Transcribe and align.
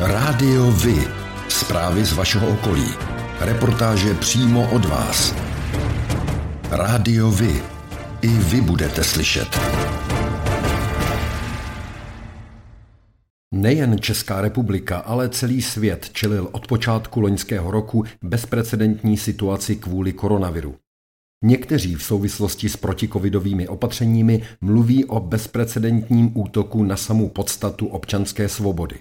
Rádio 0.00 0.70
Vy. 0.70 1.08
Zprávy 1.48 2.04
z 2.04 2.12
vašeho 2.12 2.48
okolí. 2.48 2.86
Reportáže 3.40 4.14
přímo 4.14 4.70
od 4.72 4.84
vás. 4.84 5.34
Rádio 6.70 7.30
Vy. 7.30 7.62
I 8.22 8.28
vy 8.28 8.60
budete 8.60 9.04
slyšet. 9.04 9.60
Nejen 13.54 13.98
Česká 14.00 14.40
republika, 14.40 14.98
ale 14.98 15.28
celý 15.28 15.62
svět 15.62 16.10
čelil 16.12 16.48
od 16.52 16.66
počátku 16.66 17.20
loňského 17.20 17.70
roku 17.70 18.04
bezprecedentní 18.22 19.16
situaci 19.16 19.76
kvůli 19.76 20.12
koronaviru. 20.12 20.76
Někteří 21.44 21.94
v 21.94 22.02
souvislosti 22.02 22.68
s 22.68 22.76
protikovidovými 22.76 23.68
opatřeními 23.68 24.42
mluví 24.60 25.04
o 25.04 25.20
bezprecedentním 25.20 26.38
útoku 26.38 26.82
na 26.82 26.96
samou 26.96 27.28
podstatu 27.28 27.86
občanské 27.86 28.48
svobody. 28.48 28.96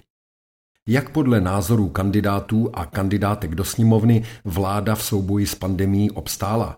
Jak 0.89 1.09
podle 1.09 1.41
názorů 1.41 1.89
kandidátů 1.89 2.69
a 2.73 2.85
kandidátek 2.85 3.55
do 3.55 3.63
sněmovny 3.63 4.23
vláda 4.43 4.95
v 4.95 5.03
souboji 5.03 5.47
s 5.47 5.55
pandemí 5.55 6.11
obstála? 6.11 6.77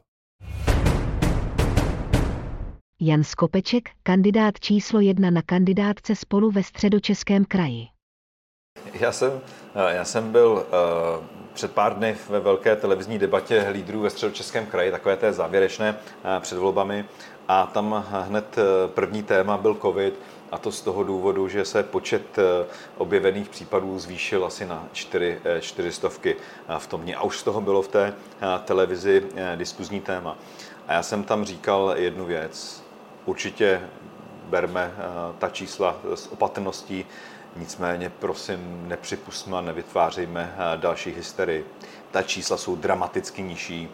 Jan 3.02 3.24
Skopeček, 3.24 3.90
kandidát 4.04 4.60
číslo 4.60 5.00
jedna 5.00 5.30
na 5.30 5.42
kandidátce 5.42 6.16
spolu 6.16 6.52
ve 6.52 6.64
středočeském 6.64 7.46
kraji. 7.46 7.88
Já 8.94 9.12
jsem, 9.12 9.32
já 9.90 10.06
jsem 10.06 10.32
byl 10.32 10.52
uh, 10.52 11.26
před 11.54 11.72
pár 11.72 11.98
dny 11.98 12.16
ve 12.30 12.40
velké 12.40 12.76
televizní 12.76 13.20
debatě 13.20 13.68
lídrů 13.72 14.02
ve 14.02 14.10
středočeském 14.10 14.66
kraji, 14.66 14.92
takové 14.92 15.18
té 15.18 15.34
závěrečné 15.34 15.92
uh, 15.94 16.42
před 16.42 16.58
volbami 16.58 17.06
a 17.48 17.66
tam 17.66 18.06
hned 18.28 18.56
první 18.88 19.24
téma 19.24 19.58
byl 19.58 19.76
covid 19.82 20.20
a 20.52 20.58
to 20.58 20.72
z 20.72 20.82
toho 20.82 21.04
důvodu, 21.04 21.48
že 21.48 21.66
se 21.66 21.84
počet 21.84 22.38
objevených 22.98 23.50
případů 23.50 24.00
zvýšil 24.00 24.46
asi 24.46 24.66
na 24.66 24.88
čtyři, 24.94 25.40
čtyři 25.60 25.92
stovky 25.92 26.36
v 26.78 26.88
tom 26.88 27.02
dní. 27.02 27.16
A 27.16 27.22
už 27.22 27.40
z 27.40 27.44
toho 27.44 27.62
bylo 27.62 27.82
v 27.82 27.88
té 27.88 28.14
televizi 28.66 29.24
diskuzní 29.56 30.02
téma. 30.02 30.38
A 30.88 30.94
já 30.94 31.04
jsem 31.04 31.24
tam 31.24 31.46
říkal 31.46 31.94
jednu 31.98 32.26
věc 32.26 32.84
určitě 33.26 33.82
berme 34.48 34.92
eh, 34.98 35.04
ta 35.38 35.50
čísla 35.50 35.96
s 36.16 36.28
opatrností, 36.32 37.06
nicméně 37.56 38.10
prosím 38.10 38.88
nepřipustme 38.88 39.58
a 39.58 39.62
nevytvářejme 39.62 40.56
eh, 40.58 40.78
další 40.78 41.12
hysterii. 41.12 41.66
Ta 42.12 42.24
čísla 42.24 42.58
jsou 42.58 42.76
dramaticky 42.76 43.42
nižší, 43.42 43.90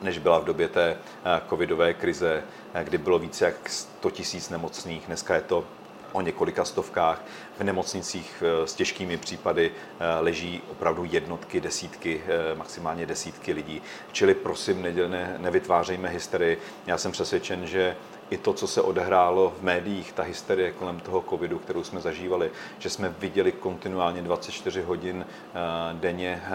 než 0.00 0.18
byla 0.18 0.38
v 0.38 0.44
době 0.44 0.68
té 0.68 0.96
eh, 1.24 1.40
covidové 1.48 1.94
krize, 1.94 2.42
kdy 2.84 2.98
bylo 2.98 3.18
více 3.18 3.44
jak 3.44 3.68
100 3.68 4.10
tisíc 4.10 4.50
nemocných. 4.50 5.06
Dneska 5.06 5.34
je 5.34 5.40
to 5.40 5.64
o 6.12 6.20
několika 6.20 6.64
stovkách. 6.64 7.24
V 7.58 7.64
nemocnicích 7.64 8.42
s 8.64 8.74
těžkými 8.74 9.16
případy 9.16 9.72
leží 10.20 10.62
opravdu 10.70 11.04
jednotky, 11.04 11.60
desítky, 11.60 12.22
maximálně 12.54 13.06
desítky 13.06 13.52
lidí. 13.52 13.82
Čili 14.12 14.34
prosím, 14.34 14.82
ne, 14.82 15.36
nevytvářejme 15.38 16.08
hysterii. 16.08 16.58
Já 16.86 16.98
jsem 16.98 17.12
přesvědčen, 17.12 17.66
že 17.66 17.96
i 18.32 18.36
to, 18.36 18.52
co 18.52 18.66
se 18.66 18.82
odehrálo 18.82 19.54
v 19.58 19.62
médiích, 19.62 20.12
ta 20.12 20.22
hysterie 20.22 20.72
kolem 20.72 21.00
toho 21.00 21.24
covidu, 21.30 21.58
kterou 21.58 21.84
jsme 21.84 22.00
zažívali, 22.00 22.50
že 22.78 22.90
jsme 22.90 23.14
viděli 23.18 23.52
kontinuálně 23.52 24.22
24 24.22 24.82
hodin 24.82 25.26
eh, 25.28 25.58
denně 25.92 26.42
eh, 26.44 26.50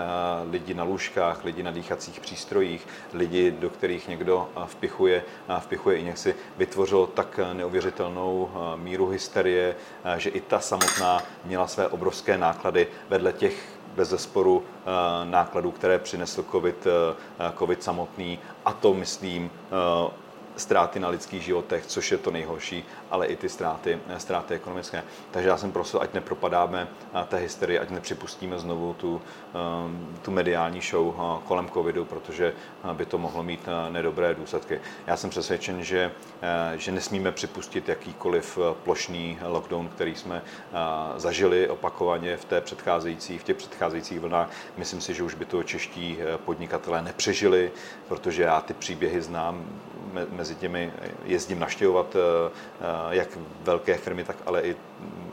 lidi 0.52 0.74
na 0.74 0.84
lůžkách, 0.84 1.44
lidi 1.46 1.64
na 1.64 1.72
dýchacích 1.72 2.20
přístrojích, 2.20 2.88
lidi, 3.14 3.52
do 3.52 3.70
kterých 3.70 4.08
někdo 4.08 4.50
eh, 4.56 4.62
vpichuje, 4.66 5.24
vpichuje 5.60 5.98
injekci, 5.98 6.36
vytvořilo 6.58 7.08
tak 7.08 7.40
neuvěřitelnou 7.54 8.50
míru 8.76 9.08
hysterie, 9.08 9.76
že 10.18 10.30
i 10.30 10.42
ta 10.42 10.60
samotná 10.60 10.87
měla 11.46 11.68
své 11.68 11.88
obrovské 11.88 12.38
náklady 12.38 12.88
vedle 13.10 13.34
těch 13.34 13.78
bez 13.96 14.10
zesporu 14.10 14.64
nákladů, 15.24 15.72
které 15.72 16.00
přinesl 16.00 16.46
COVID, 16.52 16.88
COVID 17.58 17.84
samotný. 17.84 18.40
A 18.66 18.74
to, 18.74 18.94
myslím, 18.94 19.52
ztráty 20.58 21.00
na 21.00 21.10
lidských 21.10 21.44
životech, 21.44 21.86
což 21.86 22.12
je 22.12 22.18
to 22.18 22.32
nejhorší, 22.32 22.84
ale 23.12 23.28
i 23.28 23.36
ty 23.36 23.50
ztráty, 23.50 24.00
ztráty 24.18 24.54
ekonomické. 24.54 25.04
Takže 25.32 25.50
já 25.50 25.58
jsem 25.58 25.72
prosil, 25.72 26.02
ať 26.02 26.14
nepropadáme 26.14 26.88
té 27.28 27.38
hysterii, 27.38 27.80
ať 27.80 27.90
nepřipustíme 27.90 28.60
znovu 28.60 28.94
tu, 28.94 29.22
ehm, 29.54 30.18
tu 30.22 30.32
mediální 30.32 30.82
show 30.82 31.16
kolem 31.46 31.70
covidu, 31.70 32.06
protože 32.06 32.54
by 32.94 33.06
to 33.06 33.18
mohlo 33.18 33.44
mít 33.44 33.66
nedobré 33.90 34.34
důsledky. 34.34 34.82
Já 35.08 35.18
jsem 35.18 35.30
přesvědčen, 35.30 35.84
že, 35.84 36.12
že 36.76 36.92
nesmíme 36.92 37.32
připustit 37.32 37.90
jakýkoliv 37.90 38.58
plošný 38.84 39.40
lockdown, 39.42 39.90
který 39.90 40.16
jsme 40.16 40.42
zažili 41.18 41.70
opakovaně 41.70 42.38
v, 42.38 42.46
té 42.46 42.62
předcházející, 42.62 43.38
v 43.38 43.44
těch 43.44 43.58
předcházejících 43.58 44.20
vlnách. 44.20 44.50
Myslím 44.78 45.02
si, 45.02 45.14
že 45.14 45.24
už 45.24 45.34
by 45.34 45.46
to 45.46 45.64
čeští 45.64 46.18
podnikatelé 46.46 47.02
nepřežili, 47.02 47.72
protože 48.08 48.44
já 48.44 48.62
ty 48.62 48.74
příběhy 48.74 49.22
znám 49.22 49.66
mezi 50.30 50.56
těmi 50.56 50.94
jezdím 51.26 51.60
naštěvovat 51.60 52.16
eh, 52.16 52.52
eh, 52.82 53.16
jak 53.16 53.30
velké 53.62 53.98
firmy, 53.98 54.24
tak 54.24 54.36
ale 54.46 54.62
i 54.62 54.76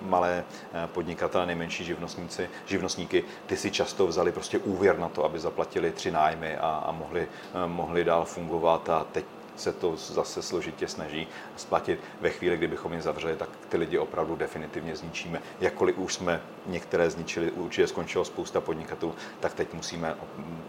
malé 0.02 0.44
eh, 0.72 0.86
podnikatele, 0.86 1.46
nejmenší 1.46 1.84
živnostníci, 1.84 2.48
živnostníky, 2.66 3.24
ty 3.46 3.56
si 3.56 3.70
často 3.70 4.06
vzali 4.06 4.32
prostě 4.32 4.58
úvěr 4.58 4.98
na 4.98 5.08
to, 5.08 5.24
aby 5.24 5.38
zaplatili 5.38 5.92
tři 5.92 6.10
nájmy 6.10 6.56
a, 6.56 6.84
a 6.86 6.92
mohli, 6.92 7.28
mohli 7.66 8.04
dál 8.04 8.24
fungovat. 8.24 8.88
A 8.88 9.06
teď 9.12 9.24
se 9.56 9.72
to 9.72 9.96
zase 9.96 10.42
složitě 10.42 10.88
snaží 10.88 11.28
splatit. 11.56 12.00
Ve 12.20 12.30
chvíli, 12.30 12.56
kdybychom 12.56 12.92
je 12.92 13.02
zavřeli, 13.02 13.36
tak 13.36 13.48
ty 13.68 13.76
lidi 13.76 13.98
opravdu 13.98 14.36
definitivně 14.36 14.96
zničíme. 14.96 15.42
Jakkoliv 15.60 15.98
už 15.98 16.14
jsme 16.14 16.40
některé 16.66 17.10
zničili, 17.10 17.50
určitě 17.50 17.86
skončilo 17.86 18.24
spousta 18.24 18.60
podnikatelů, 18.60 19.14
tak 19.40 19.54
teď 19.54 19.74
musíme 19.74 20.16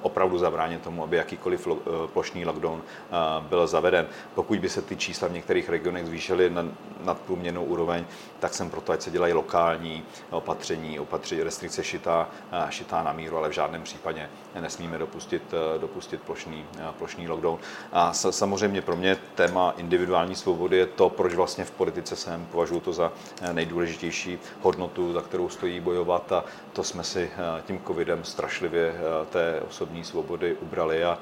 opravdu 0.02 0.38
zabránit 0.38 0.82
tomu, 0.82 1.04
aby 1.04 1.18
jakýkoliv 1.18 1.68
eh, 1.68 2.08
plošný 2.14 2.46
lockdown 2.46 2.82
eh, 2.82 3.16
byl 3.50 3.68
zaveden. 3.68 4.08
Pokud 4.36 4.60
by 4.60 4.70
se 4.70 4.82
ty 4.82 4.96
čísla 4.96 5.28
v 5.28 5.32
některých 5.32 5.70
regionech 5.70 6.06
zvýšily 6.06 6.50
na 6.50 6.66
nadprůměrnou 7.04 7.64
úroveň, 7.64 8.06
tak 8.40 8.54
jsem 8.54 8.70
proto, 8.70 8.92
ať 8.92 9.02
se 9.02 9.12
dělají 9.12 9.34
lokální 9.34 10.04
opatření, 10.30 11.00
opatření 11.00 11.44
restrikce 11.44 11.84
šitá, 11.84 12.30
eh, 12.52 12.66
šitá 12.70 13.04
na 13.04 13.14
míru, 13.14 13.38
ale 13.38 13.50
v 13.50 13.52
žádném 13.52 13.84
případě 13.84 14.30
nesmíme 14.60 14.98
dopustit, 14.98 15.44
dopustit 15.78 16.22
plošný, 16.22 16.66
plošný 16.98 17.28
lockdown. 17.28 17.60
A 17.92 18.14
samozřejmě 18.14 18.75
pro 18.82 18.96
mě 18.96 19.18
téma 19.36 19.74
individuální 19.78 20.36
svobody 20.36 20.78
je 20.78 20.86
to, 20.86 21.10
proč 21.10 21.34
vlastně 21.34 21.66
v 21.66 21.72
politice 21.72 22.16
jsem, 22.16 22.46
považuji 22.46 22.80
to 22.80 22.94
za 22.94 23.12
nejdůležitější 23.52 24.40
hodnotu, 24.62 25.14
za 25.14 25.22
kterou 25.22 25.50
stojí 25.50 25.80
bojovat 25.80 26.32
a 26.32 26.44
to 26.74 26.84
jsme 26.84 27.04
si 27.04 27.32
tím 27.66 27.82
covidem 27.88 28.24
strašlivě 28.24 28.96
té 29.30 29.62
osobní 29.70 30.04
svobody 30.04 30.56
ubrali 30.62 31.04
a, 31.04 31.18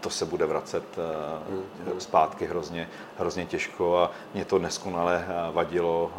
to 0.00 0.10
se 0.10 0.24
bude 0.24 0.46
vracet 0.46 0.84
mm. 1.48 2.00
zpátky 2.00 2.46
hrozně, 2.46 2.88
hrozně 3.18 3.46
těžko 3.46 3.98
a 3.98 4.10
mě 4.34 4.44
to 4.44 4.58
neskonale 4.58 5.26
vadilo. 5.52 6.12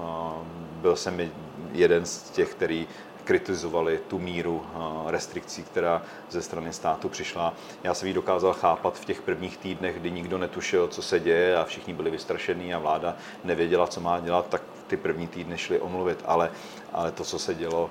Byl 0.81 0.95
jsem 0.95 1.31
jeden 1.71 2.05
z 2.05 2.29
těch, 2.29 2.51
který 2.51 2.87
kritizovali 3.25 3.99
tu 4.07 4.19
míru 4.19 4.65
restrikcí, 5.07 5.63
která 5.63 6.01
ze 6.29 6.41
strany 6.41 6.73
státu 6.73 7.09
přišla. 7.09 7.53
Já 7.83 7.93
jsem 7.93 8.07
ji 8.07 8.13
dokázal 8.13 8.53
chápat 8.53 8.99
v 8.99 9.05
těch 9.05 9.21
prvních 9.21 9.57
týdnech, 9.57 9.99
kdy 9.99 10.11
nikdo 10.11 10.37
netušil, 10.37 10.87
co 10.87 11.01
se 11.01 11.19
děje 11.19 11.57
a 11.57 11.63
všichni 11.63 11.93
byli 11.93 12.11
vystrašení 12.11 12.73
a 12.73 12.79
vláda 12.79 13.15
nevěděla, 13.43 13.87
co 13.87 14.01
má 14.01 14.19
dělat, 14.19 14.47
tak 14.49 14.61
ty 14.87 14.97
první 14.97 15.27
týdny 15.27 15.57
šly 15.57 15.79
omluvit, 15.79 16.19
ale, 16.25 16.51
ale 16.93 17.11
to, 17.11 17.23
co 17.23 17.39
se 17.39 17.53
dělo 17.53 17.89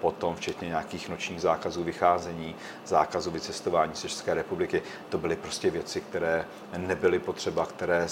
potom, 0.00 0.36
včetně 0.36 0.68
nějakých 0.68 1.08
nočních 1.08 1.40
zákazů 1.40 1.84
vycházení, 1.84 2.54
zákazu 2.86 3.30
vycestování 3.30 3.94
z 3.94 4.00
České 4.00 4.34
republiky, 4.34 4.82
to 5.08 5.18
byly 5.18 5.36
prostě 5.36 5.70
věci, 5.70 6.00
které 6.00 6.44
nebyly 6.76 7.18
potřeba, 7.18 7.66
které 7.66 8.04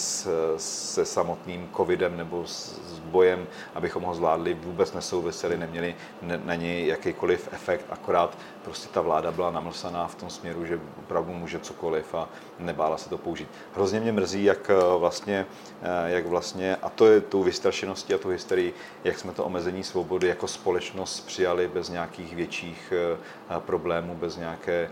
se 0.56 1.04
samotným 1.04 1.70
covidem 1.76 2.16
nebo 2.16 2.46
s, 2.46 2.80
bojem, 3.04 3.46
abychom 3.74 4.02
ho 4.02 4.14
zvládli, 4.14 4.54
vůbec 4.54 4.92
nesouvisely, 4.92 5.56
neměli 5.56 5.94
na 6.22 6.54
něj 6.54 6.86
jakýkoliv 6.86 7.48
efekt, 7.52 7.86
akorát 7.90 8.38
prostě 8.64 8.88
ta 8.88 9.00
vláda 9.00 9.32
byla 9.32 9.50
namlsaná 9.50 10.06
v 10.06 10.14
tom 10.14 10.30
směru, 10.30 10.66
že 10.66 10.80
opravdu 10.98 11.32
může 11.32 11.58
cokoliv 11.58 12.14
a 12.14 12.28
nebála 12.58 12.98
se 12.98 13.08
to 13.08 13.18
použít. 13.18 13.48
Hrozně 13.74 14.00
mě 14.00 14.12
mrzí, 14.12 14.44
jak 14.44 14.70
vlastně, 14.98 15.46
jak 16.06 16.26
vlastně 16.26 16.76
a 16.76 16.88
to 16.88 17.06
je 17.06 17.20
tou 17.20 17.42
vystrašeností 17.42 18.14
a 18.14 18.18
tou 18.18 18.28
hysterii, 18.28 18.74
jak 19.04 19.18
jsme 19.18 19.32
to 19.32 19.44
omezení 19.44 19.84
svobody 19.84 20.21
jako 20.26 20.48
společnost 20.48 21.26
přijali 21.26 21.68
bez 21.68 21.88
nějakých 21.88 22.36
větších 22.36 22.92
eh, 22.92 23.18
problémů, 23.60 24.14
bez 24.14 24.36
nějaké 24.36 24.72
eh, 24.72 24.90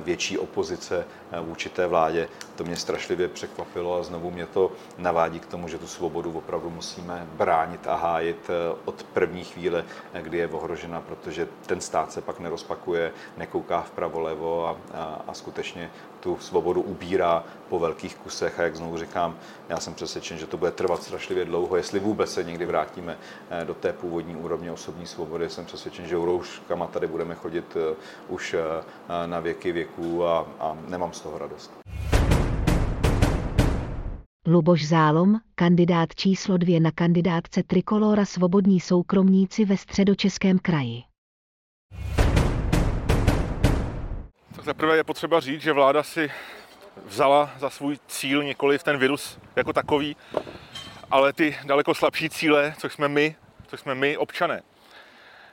větší 0.00 0.38
opozice 0.38 1.06
eh, 1.32 1.40
vůči 1.40 1.68
té 1.68 1.86
vládě. 1.86 2.28
To 2.56 2.64
mě 2.64 2.76
strašlivě 2.76 3.28
překvapilo 3.28 3.98
a 3.98 4.02
znovu 4.02 4.30
mě 4.30 4.46
to 4.46 4.72
navádí 4.98 5.40
k 5.40 5.46
tomu, 5.46 5.68
že 5.68 5.78
tu 5.78 5.86
svobodu 5.86 6.32
opravdu 6.32 6.70
musíme 6.70 7.26
bránit 7.36 7.86
a 7.86 7.94
hájit 7.94 8.50
od 8.84 9.02
první 9.02 9.44
chvíle, 9.44 9.84
kdy 10.22 10.38
je 10.38 10.48
ohrožena, 10.48 11.00
protože 11.00 11.48
ten 11.66 11.80
stát 11.80 12.12
se 12.12 12.20
pak 12.20 12.40
nerozpakuje, 12.40 13.12
nekouká 13.36 13.82
vpravo 13.82 14.20
levo 14.20 14.68
a, 14.68 14.76
a, 14.94 15.22
a 15.28 15.34
skutečně 15.34 15.90
tu 16.20 16.38
svobodu 16.38 16.80
ubírá 16.80 17.44
po 17.68 17.78
velkých 17.78 18.16
kusech 18.16 18.60
a 18.60 18.62
jak 18.62 18.76
znovu 18.76 18.98
říkám, 18.98 19.38
já 19.68 19.80
jsem 19.80 19.94
přesvědčen, 19.94 20.38
že 20.38 20.46
to 20.46 20.56
bude 20.56 20.70
trvat 20.70 21.02
strašlivě 21.02 21.44
dlouho, 21.44 21.76
jestli 21.76 22.00
vůbec 22.00 22.32
se 22.32 22.44
někdy 22.44 22.66
vrátíme 22.66 23.18
eh, 23.50 23.64
do 23.64 23.74
té 23.74 23.92
původní 23.92 24.36
úrovně 24.36 24.72
osobní 24.72 25.06
svobody, 25.06 25.50
jsem 25.50 25.64
přesvědčen, 25.64 26.06
že 26.06 26.16
rouškama 26.16 26.86
tady 26.86 27.06
budeme 27.06 27.34
chodit 27.34 27.76
eh, 27.76 27.87
už 28.28 28.54
eh, 28.54 29.26
na 29.26 29.40
věky 29.40 29.72
věků 29.72 30.26
a, 30.26 30.46
a 30.60 30.76
nemám 30.88 31.12
z 31.12 31.20
toho 31.20 31.38
radost. 31.38 31.72
Luboš 34.46 34.88
Zálom, 34.88 35.36
kandidát 35.54 36.14
číslo 36.14 36.56
dvě 36.56 36.80
na 36.80 36.90
kandidátce 36.90 37.62
Trikolora 37.62 38.24
Svobodní 38.24 38.80
soukromníci 38.80 39.64
ve 39.64 39.76
středočeském 39.76 40.58
kraji. 40.58 41.02
Tak 44.56 44.64
zaprvé 44.64 44.96
je 44.96 45.04
potřeba 45.04 45.40
říct, 45.40 45.62
že 45.62 45.72
vláda 45.72 46.02
si 46.02 46.30
vzala 47.06 47.50
za 47.58 47.70
svůj 47.70 47.98
cíl 48.06 48.42
nikoli 48.42 48.78
v 48.78 48.82
ten 48.82 48.98
virus 48.98 49.38
jako 49.56 49.72
takový, 49.72 50.16
ale 51.10 51.32
ty 51.32 51.56
daleko 51.64 51.94
slabší 51.94 52.30
cíle, 52.30 52.74
což 52.78 52.92
jsme 52.92 53.08
my, 53.08 53.36
což 53.66 53.80
jsme 53.80 53.94
my 53.94 54.16
občané. 54.16 54.62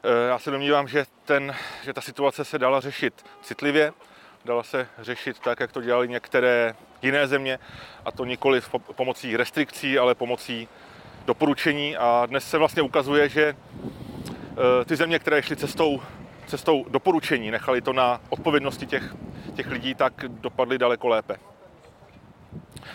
E, 0.06 0.28
já 0.28 0.40
se 0.40 0.52
domnívám, 0.52 0.88
že, 0.88 1.06
ten, 1.26 1.56
že 1.84 1.94
ta 1.94 2.02
situace 2.02 2.46
se 2.46 2.60
dala 2.60 2.80
řešit 2.80 3.26
citlivě, 3.42 3.94
dala 4.46 4.64
se 4.64 4.88
řešit 5.00 5.40
tak, 5.40 5.60
jak 5.60 5.72
to 5.72 5.82
dělali 5.82 6.08
některé 6.08 6.76
jiné 7.02 7.28
země, 7.28 7.60
a 8.06 8.12
to 8.12 8.26
nikoli 8.26 8.62
pomocí 8.96 9.38
restrikcí, 9.38 10.00
ale 10.00 10.16
pomocí 10.16 10.68
doporučení. 11.26 11.98
A 11.98 12.26
dnes 12.26 12.50
se 12.50 12.58
vlastně 12.58 12.82
ukazuje, 12.82 13.30
že 13.30 13.44
e, 14.82 14.86
ty 14.86 14.96
země, 14.96 15.20
které 15.20 15.44
šly 15.44 15.56
cestou, 15.56 16.02
cestou 16.48 16.86
doporučení, 16.90 17.52
nechali 17.52 17.82
to 17.82 17.94
na 17.94 18.22
odpovědnosti 18.30 18.86
těch, 18.86 19.16
těch 19.56 19.68
lidí, 19.72 19.96
tak 19.96 20.14
dopadly 20.28 20.78
daleko 20.78 21.08
lépe. 21.08 21.38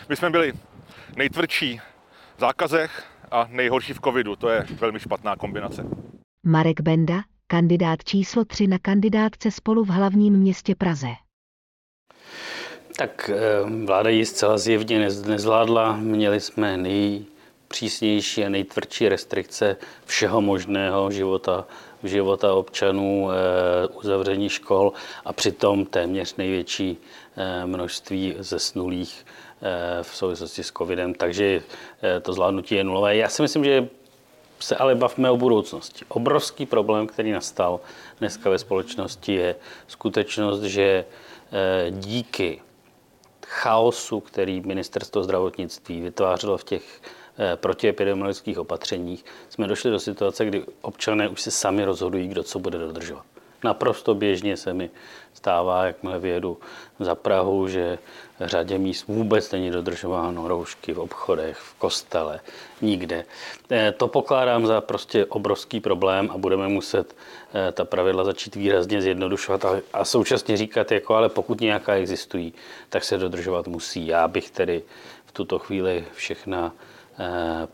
My 0.09 0.17
jsme 0.17 0.31
byli 0.31 0.53
nejtvrdší 1.17 1.81
v 2.37 2.41
zákazech 2.41 3.05
a 3.31 3.47
nejhorší 3.51 3.93
v 3.93 4.01
covidu. 4.01 4.37
To 4.37 4.49
je 4.49 4.67
velmi 4.71 5.01
špatná 5.01 5.37
kombinace. 5.37 6.10
Marek 6.47 6.81
Benda, 6.81 7.23
kandidát 7.47 8.05
číslo 8.05 8.45
3 8.45 8.67
na 8.67 8.79
kandidátce 8.79 9.51
spolu 9.51 9.85
v 9.85 9.89
hlavním 9.89 10.35
městě 10.35 10.75
Praze. 10.75 11.09
Tak 12.97 13.31
eh, 13.35 13.85
vláda 13.85 14.11
ji 14.11 14.27
zcela 14.27 14.59
zjevně 14.59 14.99
nezvládla. 15.27 15.97
Měli 15.97 16.41
jsme 16.41 16.77
nejpřísnější 16.77 18.45
a 18.45 18.49
nejtvrdší 18.49 19.09
restrikce 19.09 19.77
všeho 20.05 20.41
možného 20.41 21.11
života, 21.11 21.67
života 22.05 22.55
občanů, 22.55 23.29
eh, 23.31 23.87
uzavření 23.87 24.49
škol 24.49 24.93
a 25.25 25.33
přitom 25.33 25.85
téměř 25.85 26.37
největší 26.37 26.99
eh, 27.37 27.67
množství 27.67 28.35
zesnulých 28.39 29.27
v 30.03 30.17
souvislosti 30.17 30.63
s 30.63 30.73
covidem, 30.73 31.15
takže 31.15 31.63
to 32.23 32.33
zvládnutí 32.33 32.75
je 32.75 32.85
nulové. 32.85 33.17
Já 33.17 33.29
si 33.29 33.43
myslím, 33.43 33.65
že 33.65 33.89
se 34.61 34.77
ale 34.77 34.95
bavíme 34.95 35.31
o 35.31 35.37
budoucnosti. 35.37 36.05
Obrovský 36.09 36.67
problém, 36.67 37.07
který 37.07 37.33
nastal 37.33 37.81
dneska 38.19 38.51
ve 38.51 38.59
společnosti, 38.59 39.35
je 39.35 39.57
skutečnost, 39.87 40.63
že 40.63 41.05
díky 41.91 42.61
chaosu, 43.47 44.21
který 44.21 44.61
ministerstvo 44.61 45.23
zdravotnictví 45.23 46.01
vytvářelo 46.01 46.59
v 46.59 46.65
těch 46.65 47.03
eh, 47.39 47.57
protiepidemiologických 47.57 48.59
opatřeních, 48.59 49.25
jsme 49.49 49.67
došli 49.67 49.91
do 49.91 50.01
situace, 50.01 50.45
kdy 50.45 50.65
občané 50.81 51.29
už 51.29 51.41
se 51.41 51.51
sami 51.51 51.85
rozhodují, 51.85 52.29
kdo 52.29 52.43
co 52.43 52.59
bude 52.59 52.79
dodržovat. 52.79 53.25
Naprosto 53.65 54.15
běžně 54.15 54.57
se 54.57 54.75
mi 54.75 54.91
stává, 55.35 55.85
jakmile 55.85 56.19
vyjedu 56.19 56.59
za 57.01 57.15
Prahu, 57.15 57.69
že 57.69 57.99
řadě 58.41 58.79
míst 58.79 59.05
vůbec 59.09 59.53
není 59.53 59.71
dodržováno 59.71 60.49
roušky 60.49 60.93
v 60.93 60.99
obchodech, 60.99 61.57
v 61.57 61.75
kostele, 61.75 62.41
nikde. 62.83 63.25
Eh, 63.71 63.93
to 63.93 64.09
pokládám 64.09 64.67
za 64.67 64.81
prostě 64.81 65.27
obrovský 65.27 65.81
problém 65.81 66.31
a 66.31 66.39
budeme 66.39 66.69
muset 66.69 67.17
eh, 67.55 67.73
ta 67.73 67.85
pravidla 67.85 68.25
začít 68.25 68.55
výrazně 68.55 69.03
zjednodušovat 69.03 69.65
a 69.93 70.05
současně 70.05 70.57
říkat, 70.57 70.93
jako 70.93 71.15
ale 71.15 71.29
pokud 71.29 71.61
nějaká 71.61 71.95
existují, 71.95 72.55
tak 72.89 73.05
se 73.05 73.19
dodržovat 73.19 73.69
musí. 73.69 74.07
Já 74.07 74.29
bych 74.29 74.51
tedy 74.51 74.83
v 75.27 75.33
tuto 75.33 75.59
chvíli 75.59 76.05
všechna 76.15 76.73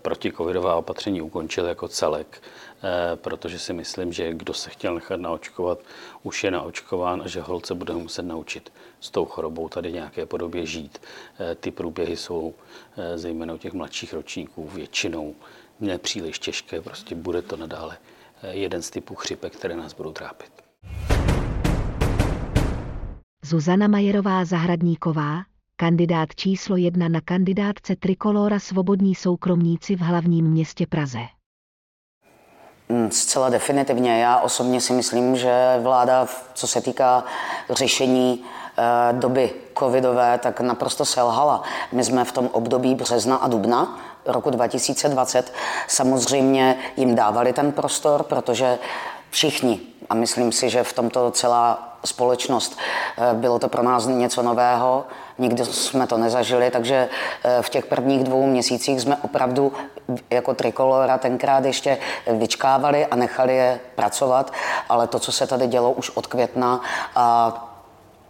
protikovidová 0.02 0.74
opatření 0.74 1.22
ukončil 1.22 1.66
jako 1.66 1.88
celek 1.88 2.42
Eh, 2.82 3.16
protože 3.16 3.58
si 3.58 3.72
myslím, 3.72 4.12
že 4.12 4.34
kdo 4.34 4.54
se 4.54 4.70
chtěl 4.70 4.94
nechat 4.94 5.20
naočkovat, 5.20 5.78
už 6.22 6.44
je 6.44 6.50
naočkován 6.50 7.22
a 7.22 7.28
že 7.28 7.40
holce 7.40 7.74
bude 7.74 7.94
muset 7.94 8.22
naučit 8.22 8.72
s 9.00 9.10
tou 9.10 9.24
chorobou 9.24 9.68
tady 9.68 9.92
nějaké 9.92 10.26
podobě 10.26 10.66
žít. 10.66 10.98
Eh, 11.38 11.54
ty 11.54 11.70
průběhy 11.70 12.16
jsou 12.16 12.54
eh, 12.96 13.18
zejména 13.18 13.54
u 13.54 13.58
těch 13.58 13.72
mladších 13.72 14.12
ročníků 14.12 14.68
většinou 14.68 15.34
nepříliš 15.80 16.38
těžké, 16.38 16.80
prostě 16.80 17.14
bude 17.14 17.42
to 17.42 17.56
nadále 17.56 17.98
jeden 18.50 18.82
z 18.82 18.90
typů 18.90 19.14
chřipek, 19.14 19.56
které 19.56 19.76
nás 19.76 19.94
budou 19.94 20.12
trápit. 20.12 20.52
Zuzana 23.44 23.88
Majerová 23.88 24.44
Zahradníková, 24.44 25.42
kandidát 25.76 26.34
číslo 26.34 26.76
jedna 26.76 27.08
na 27.08 27.20
kandidátce 27.20 27.96
Trikolora 27.96 28.58
Svobodní 28.58 29.14
soukromníci 29.14 29.96
v 29.96 30.00
hlavním 30.00 30.46
městě 30.46 30.86
Praze. 30.86 31.18
Mm, 32.88 33.10
zcela 33.10 33.48
definitivně. 33.48 34.20
Já 34.20 34.38
osobně 34.40 34.80
si 34.80 34.92
myslím, 34.92 35.36
že 35.36 35.76
vláda, 35.82 36.26
co 36.54 36.66
se 36.66 36.80
týká 36.80 37.24
řešení 37.70 38.44
eh, 38.78 39.12
doby 39.12 39.50
covidové, 39.78 40.38
tak 40.38 40.60
naprosto 40.60 41.04
selhala. 41.04 41.62
My 41.92 42.04
jsme 42.04 42.24
v 42.24 42.32
tom 42.32 42.48
období 42.52 42.94
března 42.94 43.36
a 43.36 43.48
dubna 43.48 43.98
roku 44.26 44.50
2020 44.50 45.52
samozřejmě 45.88 46.78
jim 46.96 47.14
dávali 47.14 47.52
ten 47.52 47.72
prostor, 47.72 48.22
protože 48.22 48.78
všichni, 49.30 49.80
a 50.10 50.14
myslím 50.14 50.52
si, 50.52 50.70
že 50.70 50.82
v 50.82 50.92
tomto 50.92 51.30
celá 51.30 51.96
společnost, 52.04 52.78
eh, 53.18 53.34
bylo 53.34 53.58
to 53.58 53.68
pro 53.68 53.82
nás 53.82 54.06
něco 54.06 54.42
nového, 54.42 55.04
nikdy 55.38 55.64
jsme 55.64 56.06
to 56.06 56.18
nezažili, 56.18 56.70
takže 56.70 57.08
eh, 57.44 57.62
v 57.62 57.68
těch 57.68 57.86
prvních 57.86 58.24
dvou 58.24 58.46
měsících 58.46 59.00
jsme 59.00 59.16
opravdu 59.16 59.72
jako 60.30 60.54
trikolora 60.54 61.18
tenkrát 61.18 61.64
ještě 61.64 61.98
vyčkávali 62.26 63.06
a 63.06 63.16
nechali 63.16 63.56
je 63.56 63.80
pracovat, 63.94 64.52
ale 64.88 65.06
to, 65.06 65.18
co 65.18 65.32
se 65.32 65.46
tady 65.46 65.66
dělo 65.66 65.92
už 65.92 66.10
od 66.10 66.26
května 66.26 66.80
a 67.16 67.65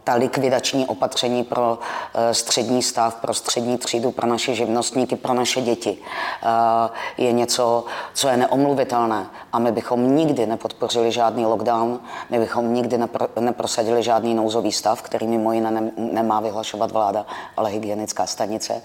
ta 0.07 0.15
likvidační 0.15 0.87
opatření 0.87 1.45
pro 1.45 1.79
eh, 2.15 2.35
střední 2.35 2.83
stav, 2.83 3.15
pro 3.15 3.35
střední 3.35 3.79
třídu, 3.79 4.11
pro 4.11 4.27
naše 4.27 4.55
živnostníky, 4.55 5.17
pro 5.17 5.35
naše 5.35 5.61
děti 5.61 5.99
eh, 5.99 7.23
je 7.23 7.33
něco, 7.33 7.85
co 8.15 8.29
je 8.29 8.37
neomluvitelné. 8.37 9.27
A 9.53 9.59
my 9.59 9.73
bychom 9.73 10.17
nikdy 10.17 10.47
nepodpořili 10.47 11.13
žádný 11.13 11.47
lockdown, 11.47 12.01
my 12.31 12.39
bychom 12.39 12.75
nikdy 12.75 12.99
nepro, 12.99 13.29
neprosadili 13.41 14.03
žádný 14.03 14.35
nouzový 14.35 14.73
stav, 14.73 15.03
který 15.03 15.27
mimo 15.27 15.53
jiné 15.53 15.93
nemá 15.97 16.41
vyhlašovat 16.41 16.91
vláda, 16.91 17.27
ale 17.57 17.71
hygienická 17.71 18.27
stanice. 18.27 18.83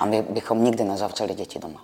A 0.00 0.06
my 0.06 0.22
bychom 0.22 0.64
nikdy 0.64 0.84
nezavřeli 0.84 1.34
děti 1.34 1.58
doma. 1.58 1.80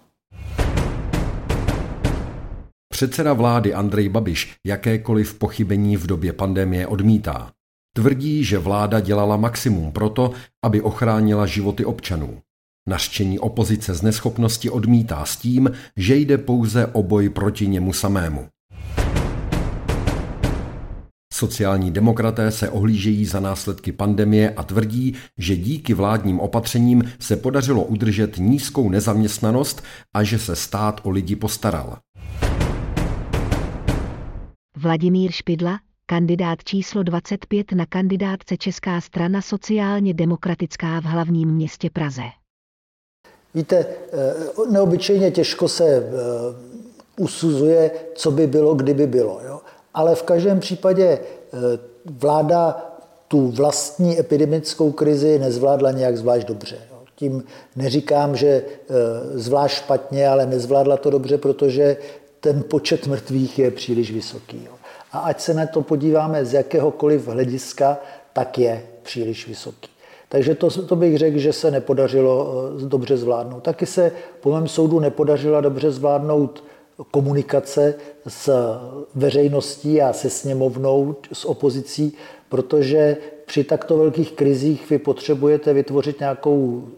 Předseda 2.88 3.32
vlády 3.32 3.74
Andrej 3.74 4.08
Babiš 4.08 4.54
jakékoliv 4.66 5.38
pochybení 5.38 5.96
v 5.96 6.06
době 6.06 6.32
pandemie 6.32 6.86
odmítá. 6.86 7.50
Tvrdí, 7.92 8.44
že 8.44 8.58
vláda 8.58 9.00
dělala 9.00 9.36
maximum 9.36 9.92
proto, 9.92 10.32
aby 10.64 10.80
ochránila 10.80 11.46
životy 11.46 11.84
občanů. 11.84 12.38
Naštění 12.88 13.38
opozice 13.38 13.94
z 13.94 14.02
neschopnosti 14.02 14.70
odmítá 14.70 15.24
s 15.24 15.36
tím, 15.36 15.70
že 15.96 16.16
jde 16.16 16.38
pouze 16.38 16.86
o 16.86 17.02
boj 17.02 17.28
proti 17.28 17.66
němu 17.66 17.92
samému. 17.92 18.48
Sociální 21.32 21.90
demokraté 21.90 22.50
se 22.50 22.70
ohlížejí 22.70 23.26
za 23.26 23.40
následky 23.40 23.92
pandemie 23.92 24.50
a 24.50 24.62
tvrdí, 24.62 25.14
že 25.38 25.56
díky 25.56 25.94
vládním 25.94 26.40
opatřením 26.40 27.02
se 27.18 27.36
podařilo 27.36 27.84
udržet 27.84 28.38
nízkou 28.38 28.90
nezaměstnanost 28.90 29.82
a 30.14 30.22
že 30.22 30.38
se 30.38 30.56
stát 30.56 31.00
o 31.02 31.10
lidi 31.10 31.36
postaral. 31.36 31.98
Vladimír 34.76 35.30
Špidla, 35.32 35.78
kandidát 36.10 36.64
číslo 36.64 37.02
25 37.02 37.72
na 37.72 37.86
kandidátce 37.86 38.56
Česká 38.56 39.00
strana 39.00 39.42
sociálně 39.42 40.14
demokratická 40.14 41.00
v 41.00 41.04
hlavním 41.04 41.48
městě 41.48 41.90
Praze. 41.92 42.22
Víte, 43.54 43.76
eh, 43.76 44.34
neobyčejně 44.70 45.30
těžko 45.30 45.68
se 45.68 45.84
eh, 45.86 46.02
usuzuje, 47.16 47.90
co 48.14 48.30
by 48.30 48.46
bylo, 48.46 48.74
kdyby 48.74 49.06
bylo. 49.06 49.40
Jo? 49.46 49.60
Ale 49.94 50.14
v 50.14 50.22
každém 50.22 50.60
případě 50.60 51.06
eh, 51.06 51.58
vláda 52.04 52.90
tu 53.28 53.48
vlastní 53.48 54.18
epidemickou 54.20 54.92
krizi 54.92 55.38
nezvládla 55.38 55.90
nějak 55.90 56.16
zvlášť 56.16 56.46
dobře. 56.46 56.76
Tím 57.14 57.44
neříkám, 57.76 58.36
že 58.36 58.62
zvlášť 59.34 59.76
špatně, 59.76 60.28
ale 60.28 60.46
nezvládla 60.46 60.96
to 60.96 61.10
dobře, 61.10 61.38
protože 61.38 61.96
ten 62.40 62.62
počet 62.62 63.06
mrtvých 63.06 63.58
je 63.58 63.70
příliš 63.70 64.12
vysoký. 64.12 64.64
Jo? 64.66 64.79
A 65.12 65.18
ať 65.18 65.40
se 65.40 65.54
na 65.54 65.66
to 65.66 65.82
podíváme 65.82 66.44
z 66.44 66.52
jakéhokoliv 66.52 67.28
hlediska, 67.28 67.98
tak 68.32 68.58
je 68.58 68.86
příliš 69.02 69.48
vysoký. 69.48 69.90
Takže 70.28 70.54
to, 70.54 70.70
to 70.70 70.96
bych 70.96 71.18
řekl, 71.18 71.38
že 71.38 71.52
se 71.52 71.70
nepodařilo 71.70 72.54
eh, 72.78 72.86
dobře 72.86 73.16
zvládnout. 73.16 73.62
Taky 73.62 73.86
se 73.86 74.12
po 74.40 74.52
mém 74.52 74.68
soudu 74.68 75.00
nepodařila 75.00 75.60
dobře 75.60 75.90
zvládnout 75.90 76.64
komunikace 77.10 77.94
s 78.28 78.52
veřejností 79.14 80.02
a 80.02 80.12
se 80.12 80.30
sněmovnou, 80.30 81.16
s 81.32 81.44
opozicí, 81.44 82.12
protože 82.48 83.16
při 83.46 83.64
takto 83.64 83.98
velkých 83.98 84.32
krizích 84.32 84.90
vy 84.90 84.98
potřebujete 84.98 85.72
vytvořit 85.72 86.20
nějakou 86.20 86.88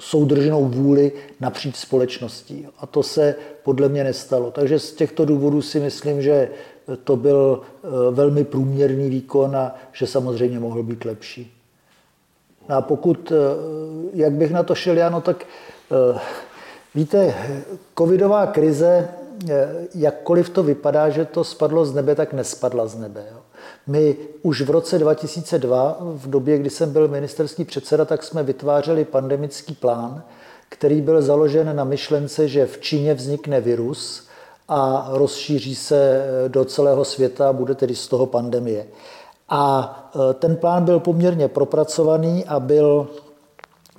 soudržnou 0.00 0.64
vůli 0.64 1.12
napříč 1.40 1.76
společností. 1.76 2.66
A 2.78 2.86
to 2.86 3.02
se 3.02 3.34
podle 3.62 3.88
mě 3.88 4.04
nestalo. 4.04 4.50
Takže 4.50 4.78
z 4.78 4.92
těchto 4.92 5.24
důvodů 5.24 5.62
si 5.62 5.80
myslím, 5.80 6.22
že 6.22 6.48
to 7.04 7.16
byl 7.16 7.60
eh, 7.62 7.88
velmi 8.10 8.44
průměrný 8.44 9.10
výkon 9.10 9.56
a 9.56 9.74
že 9.92 10.06
samozřejmě 10.06 10.58
mohl 10.58 10.82
být 10.82 11.04
lepší. 11.04 11.52
No 12.68 12.76
a 12.76 12.80
pokud, 12.80 13.32
eh, 13.32 13.36
jak 14.12 14.32
bych 14.32 14.52
na 14.52 14.62
to 14.62 14.74
šel 14.74 14.96
já, 14.96 15.10
no 15.10 15.20
tak 15.20 15.44
eh, 16.14 16.18
víte, 16.94 17.34
covidová 17.98 18.46
krize, 18.46 19.08
jakkoliv 19.94 20.48
to 20.48 20.62
vypadá, 20.62 21.10
že 21.10 21.24
to 21.24 21.44
spadlo 21.44 21.84
z 21.84 21.94
nebe, 21.94 22.14
tak 22.14 22.32
nespadla 22.32 22.86
z 22.86 22.98
nebe. 22.98 23.24
Jo. 23.32 23.38
My 23.86 24.16
už 24.42 24.62
v 24.62 24.70
roce 24.70 24.98
2002, 24.98 25.98
v 26.00 26.30
době, 26.30 26.58
kdy 26.58 26.70
jsem 26.70 26.92
byl 26.92 27.08
ministerský 27.08 27.64
předseda, 27.64 28.04
tak 28.04 28.22
jsme 28.22 28.42
vytvářeli 28.42 29.04
pandemický 29.04 29.74
plán, 29.74 30.22
který 30.68 31.00
byl 31.00 31.22
založen 31.22 31.76
na 31.76 31.84
myšlence, 31.84 32.48
že 32.48 32.66
v 32.66 32.80
Číně 32.80 33.14
vznikne 33.14 33.60
virus 33.60 34.29
a 34.70 35.08
rozšíří 35.12 35.74
se 35.74 36.26
do 36.48 36.64
celého 36.64 37.04
světa 37.04 37.48
a 37.48 37.52
bude 37.52 37.74
tedy 37.74 37.94
z 37.94 38.08
toho 38.08 38.26
pandemie. 38.26 38.86
A 39.48 40.10
e, 40.30 40.34
ten 40.34 40.56
plán 40.56 40.84
byl 40.84 41.00
poměrně 41.00 41.48
propracovaný 41.48 42.44
a 42.44 42.60
byl, 42.60 43.08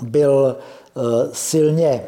byl 0.02 0.56
e, 0.56 1.02
silně 1.34 2.06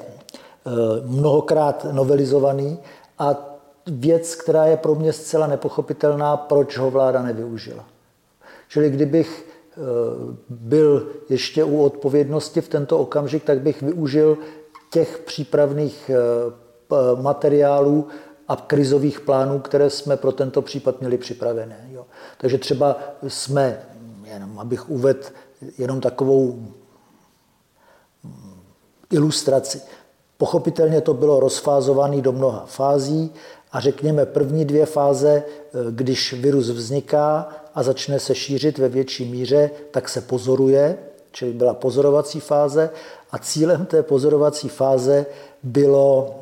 mnohokrát 1.05 1.86
novelizovaný 1.91 2.79
a 3.20 3.53
věc, 3.88 4.36
která 4.36 4.65
je 4.65 4.77
pro 4.77 4.96
mě 4.96 5.13
zcela 5.13 5.48
nepochopitelná, 5.48 6.38
proč 6.38 6.77
ho 6.77 6.91
vláda 6.91 7.22
nevyužila. 7.22 7.86
Čili 8.70 8.89
kdybych 8.89 9.46
eh, 9.46 9.75
byl 10.50 11.08
ještě 11.29 11.63
u 11.63 11.84
odpovědnosti 11.84 12.62
v 12.62 12.67
tento 12.67 13.00
okamžik, 13.00 13.43
tak 13.43 13.62
bych 13.62 13.82
využil 13.82 14.38
těch 14.91 15.17
přípravných 15.25 16.12
eh, 16.13 17.22
materiálů 17.22 18.08
a 18.47 18.55
krizových 18.55 19.19
plánů, 19.19 19.59
které 19.59 19.89
jsme 19.89 20.17
pro 20.17 20.31
tento 20.31 20.62
případ 20.62 21.00
měli 21.00 21.17
připravené. 21.17 21.89
Jo. 21.91 22.05
Takže 22.38 22.57
třeba 22.57 23.00
jsme, 23.27 23.79
jenom 24.23 24.59
abych 24.59 24.89
uvedl 24.89 25.23
jenom 25.77 26.01
takovou 26.01 26.51
hm, 28.23 28.62
ilustraci. 29.12 29.81
Pochopitelně 30.38 31.01
to 31.01 31.13
bylo 31.13 31.39
rozfázované 31.39 32.21
do 32.21 32.31
mnoha 32.31 32.65
fází 32.65 33.31
a 33.71 33.79
řekněme 33.79 34.25
první 34.25 34.65
dvě 34.65 34.85
fáze, 34.85 35.29
eh, 35.29 35.43
když 35.91 36.33
virus 36.33 36.69
vzniká 36.69 37.50
a 37.75 37.83
začne 37.83 38.19
se 38.19 38.35
šířit 38.35 38.77
ve 38.77 38.89
větší 38.89 39.25
míře, 39.25 39.71
tak 39.91 40.09
se 40.09 40.21
pozoruje, 40.21 40.97
čili 41.31 41.53
byla 41.53 41.73
pozorovací 41.73 42.39
fáze 42.39 42.89
a 43.31 43.38
cílem 43.38 43.85
té 43.85 44.03
pozorovací 44.03 44.69
fáze 44.69 45.25
bylo 45.63 46.35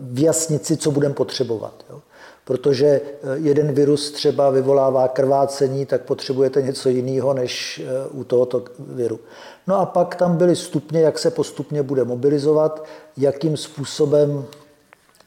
vyjasnit 0.00 0.66
si, 0.66 0.76
co 0.76 0.90
budeme 0.90 1.14
potřebovat. 1.14 1.84
Jo. 1.90 2.00
Protože 2.44 2.86
eh, 2.86 3.00
jeden 3.34 3.72
virus 3.72 4.10
třeba 4.10 4.50
vyvolává 4.50 5.08
krvácení, 5.08 5.86
tak 5.86 6.02
potřebujete 6.02 6.62
něco 6.62 6.88
jiného 6.88 7.34
než 7.34 7.82
u 8.10 8.24
tohoto 8.24 8.64
viru. 8.78 9.20
No 9.66 9.76
a 9.76 9.86
pak 9.86 10.14
tam 10.14 10.36
byly 10.36 10.56
stupně, 10.56 11.00
jak 11.00 11.18
se 11.18 11.30
postupně 11.30 11.82
bude 11.82 12.04
mobilizovat, 12.04 12.84
jakým 13.16 13.56
způsobem 13.56 14.44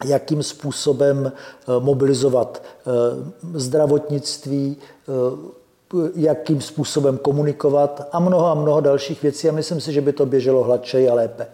jakým 0.06 0.44
způsobem 0.44 1.32
eh, 1.32 1.80
mobilizovat 1.80 2.64
eh, 2.64 3.60
zdravotnictví, 3.60 4.78
eh, 4.78 6.12
jakým 6.16 6.62
způsobem 6.62 7.18
komunikovat 7.18 8.08
a 8.12 8.20
mnoho 8.20 8.46
a 8.46 8.54
mnoho 8.54 8.82
dalších 8.82 9.22
věcí 9.22 9.50
a 9.50 9.52
myslím 9.52 9.82
si, 9.82 9.94
že 9.94 10.02
by 10.02 10.14
to 10.14 10.26
běželo 10.26 10.64
hladčej 10.64 11.10
a 11.10 11.14
lépe. 11.14 11.48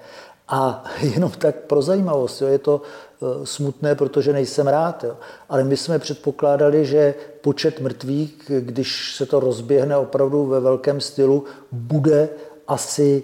A 0.47 0.83
jenom 1.01 1.31
tak 1.31 1.55
pro 1.55 1.81
zajímavost, 1.81 2.41
jo, 2.41 2.47
je 2.47 2.57
to 2.57 2.81
smutné, 3.43 3.95
protože 3.95 4.33
nejsem 4.33 4.67
rád, 4.67 5.03
jo. 5.03 5.17
ale 5.49 5.63
my 5.63 5.77
jsme 5.77 5.99
předpokládali, 5.99 6.85
že 6.85 7.15
počet 7.41 7.79
mrtvých, 7.79 8.51
když 8.59 9.15
se 9.15 9.25
to 9.25 9.39
rozběhne 9.39 9.97
opravdu 9.97 10.45
ve 10.45 10.59
velkém 10.59 11.01
stylu, 11.01 11.43
bude 11.71 12.29
asi 12.67 13.23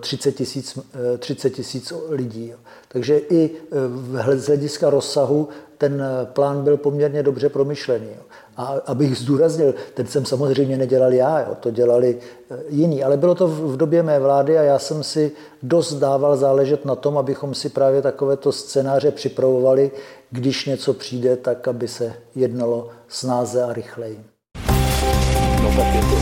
30 0.00 0.32
tisíc 0.32 0.78
30 1.18 1.50
tisíc 1.50 1.92
lidí. 2.08 2.48
Jo. 2.48 2.56
Takže 2.88 3.18
i 3.18 3.50
z 4.34 4.46
hlediska 4.46 4.90
rozsahu 4.90 5.48
ten 5.78 6.02
plán 6.24 6.64
byl 6.64 6.76
poměrně 6.76 7.22
dobře 7.22 7.48
promyšlený. 7.48 8.08
A 8.58 8.74
abych 8.86 9.18
zdůraznil, 9.18 9.74
ten 9.94 10.06
jsem 10.06 10.24
samozřejmě 10.24 10.76
nedělal 10.76 11.12
já, 11.12 11.40
jo, 11.40 11.54
to 11.60 11.70
dělali 11.70 12.18
e, 12.50 12.56
jiní, 12.68 13.04
ale 13.04 13.16
bylo 13.16 13.34
to 13.34 13.48
v 13.48 13.76
době 13.76 14.02
mé 14.02 14.18
vlády 14.20 14.58
a 14.58 14.62
já 14.62 14.78
jsem 14.78 15.02
si 15.02 15.32
dost 15.62 15.94
dával 15.94 16.36
záležet 16.36 16.84
na 16.84 16.94
tom, 16.94 17.18
abychom 17.18 17.54
si 17.54 17.68
právě 17.68 18.02
takovéto 18.02 18.52
scénáře 18.52 19.10
připravovali, 19.10 19.90
když 20.30 20.66
něco 20.66 20.92
přijde, 20.92 21.36
tak 21.36 21.68
aby 21.68 21.88
se 21.88 22.12
jednalo 22.34 22.88
snáze 23.08 23.62
a 23.62 23.72
rychleji. 23.72 24.24
No 25.62 25.68
tak 25.76 25.94
je 25.94 26.00
to 26.00 26.16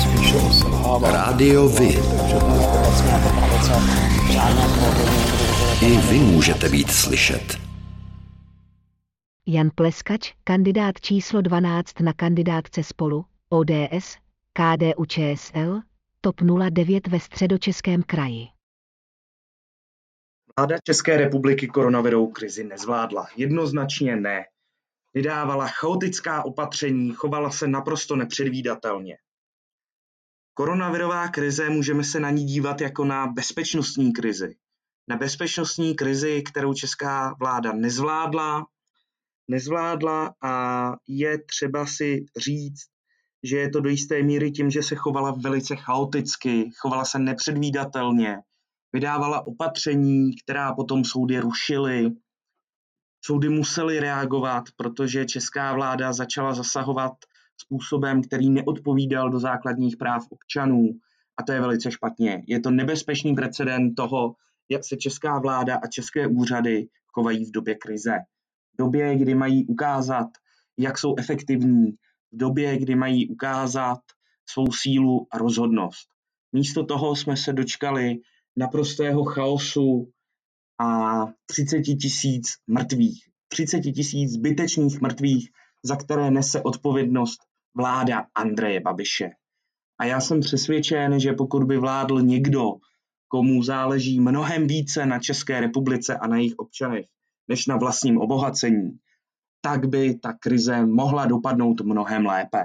spíše 0.00 0.36
Rádio 1.02 1.68
Vy. 1.68 1.98
I 5.80 5.96
vy 5.96 6.18
můžete 6.18 6.68
být 6.68 6.90
slyšet. 6.90 7.73
Jan 9.46 9.70
Pleskač, 9.74 10.32
kandidát 10.44 11.00
číslo 11.00 11.40
12 11.40 12.00
na 12.00 12.12
kandidátce 12.12 12.82
spolu, 12.82 13.24
ODS, 13.48 14.16
KDU 14.52 15.04
ČSL, 15.04 15.80
TOP 16.20 16.40
09 16.70 17.06
ve 17.06 17.20
středočeském 17.20 18.02
kraji. 18.02 18.46
Vláda 20.58 20.76
České 20.84 21.16
republiky 21.16 21.68
koronavirovou 21.68 22.32
krizi 22.32 22.64
nezvládla. 22.64 23.26
Jednoznačně 23.36 24.16
ne. 24.16 24.44
Vydávala 25.14 25.66
chaotická 25.68 26.44
opatření, 26.44 27.12
chovala 27.12 27.50
se 27.50 27.68
naprosto 27.68 28.16
nepředvídatelně. 28.16 29.16
Koronavirová 30.54 31.28
krize 31.28 31.70
můžeme 31.70 32.04
se 32.04 32.20
na 32.20 32.30
ní 32.30 32.44
dívat 32.44 32.80
jako 32.80 33.04
na 33.04 33.26
bezpečnostní 33.26 34.12
krizi 34.12 34.56
na 35.08 35.16
bezpečnostní 35.16 35.94
krizi, 35.94 36.42
kterou 36.42 36.74
česká 36.74 37.34
vláda 37.38 37.72
nezvládla, 37.72 38.66
nezvládla 39.48 40.34
a 40.42 40.92
je 41.08 41.38
třeba 41.38 41.86
si 41.86 42.24
říct, 42.36 42.84
že 43.42 43.56
je 43.56 43.70
to 43.70 43.80
do 43.80 43.88
jisté 43.88 44.22
míry 44.22 44.50
tím, 44.50 44.70
že 44.70 44.82
se 44.82 44.94
chovala 44.94 45.30
velice 45.30 45.76
chaoticky, 45.76 46.70
chovala 46.80 47.04
se 47.04 47.18
nepředvídatelně, 47.18 48.36
vydávala 48.92 49.46
opatření, 49.46 50.30
která 50.44 50.74
potom 50.74 51.04
soudy 51.04 51.38
rušily. 51.38 52.10
Soudy 53.24 53.48
musely 53.48 54.00
reagovat, 54.00 54.64
protože 54.76 55.24
česká 55.24 55.74
vláda 55.74 56.12
začala 56.12 56.54
zasahovat 56.54 57.12
způsobem, 57.60 58.22
který 58.22 58.50
neodpovídal 58.50 59.30
do 59.30 59.38
základních 59.38 59.96
práv 59.96 60.22
občanů. 60.30 60.88
A 61.36 61.42
to 61.42 61.52
je 61.52 61.60
velice 61.60 61.90
špatně. 61.90 62.42
Je 62.46 62.60
to 62.60 62.70
nebezpečný 62.70 63.34
precedent 63.34 63.94
toho, 63.96 64.34
jak 64.70 64.84
se 64.84 64.96
česká 64.96 65.38
vláda 65.38 65.76
a 65.76 65.86
české 65.86 66.26
úřady 66.26 66.86
chovají 67.06 67.44
v 67.44 67.50
době 67.50 67.74
krize. 67.74 68.18
V 68.74 68.76
době, 68.78 69.16
kdy 69.18 69.34
mají 69.34 69.66
ukázat, 69.66 70.28
jak 70.78 70.98
jsou 70.98 71.14
efektivní, 71.18 71.92
v 72.32 72.36
době, 72.36 72.78
kdy 72.78 72.94
mají 72.94 73.28
ukázat 73.28 74.00
svou 74.46 74.72
sílu 74.72 75.26
a 75.30 75.38
rozhodnost. 75.38 76.08
Místo 76.52 76.84
toho 76.84 77.16
jsme 77.16 77.36
se 77.36 77.52
dočkali 77.52 78.16
naprostého 78.56 79.24
chaosu 79.24 80.12
a 80.78 81.20
30 81.46 81.82
tisíc 81.82 82.46
mrtvých. 82.66 83.24
30 83.48 83.80
tisíc 83.80 84.30
zbytečných 84.30 85.00
mrtvých, 85.00 85.50
za 85.84 85.96
které 85.96 86.30
nese 86.30 86.62
odpovědnost 86.62 87.40
vláda 87.74 88.26
Andreje 88.34 88.80
Babiše. 88.80 89.30
A 89.98 90.04
já 90.04 90.20
jsem 90.20 90.40
přesvědčen, 90.40 91.20
že 91.20 91.32
pokud 91.32 91.64
by 91.64 91.78
vládl 91.78 92.20
někdo, 92.20 92.72
komu 93.28 93.62
záleží 93.62 94.20
mnohem 94.20 94.66
více 94.66 95.06
na 95.06 95.18
České 95.18 95.60
republice 95.60 96.16
a 96.16 96.26
na 96.26 96.36
jejich 96.36 96.54
občanech, 96.56 97.06
než 97.48 97.66
na 97.66 97.76
vlastním 97.76 98.18
obohacení, 98.18 98.98
tak 99.60 99.86
by 99.88 100.14
ta 100.14 100.32
krize 100.32 100.86
mohla 100.86 101.26
dopadnout 101.26 101.80
mnohem 101.80 102.26
lépe. 102.26 102.62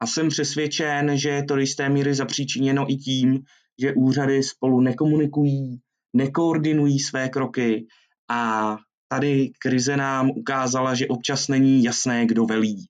A 0.00 0.06
jsem 0.06 0.28
přesvědčen, 0.28 1.18
že 1.18 1.28
je 1.28 1.44
to 1.44 1.54
do 1.54 1.60
jisté 1.60 1.88
míry 1.88 2.14
zapříčiněno 2.14 2.90
i 2.90 2.96
tím, 2.96 3.40
že 3.80 3.94
úřady 3.94 4.42
spolu 4.42 4.80
nekomunikují, 4.80 5.80
nekoordinují 6.16 6.98
své 6.98 7.28
kroky 7.28 7.86
a 8.30 8.76
tady 9.08 9.50
krize 9.58 9.96
nám 9.96 10.30
ukázala, 10.30 10.94
že 10.94 11.08
občas 11.08 11.48
není 11.48 11.84
jasné, 11.84 12.26
kdo 12.26 12.44
velí. 12.44 12.86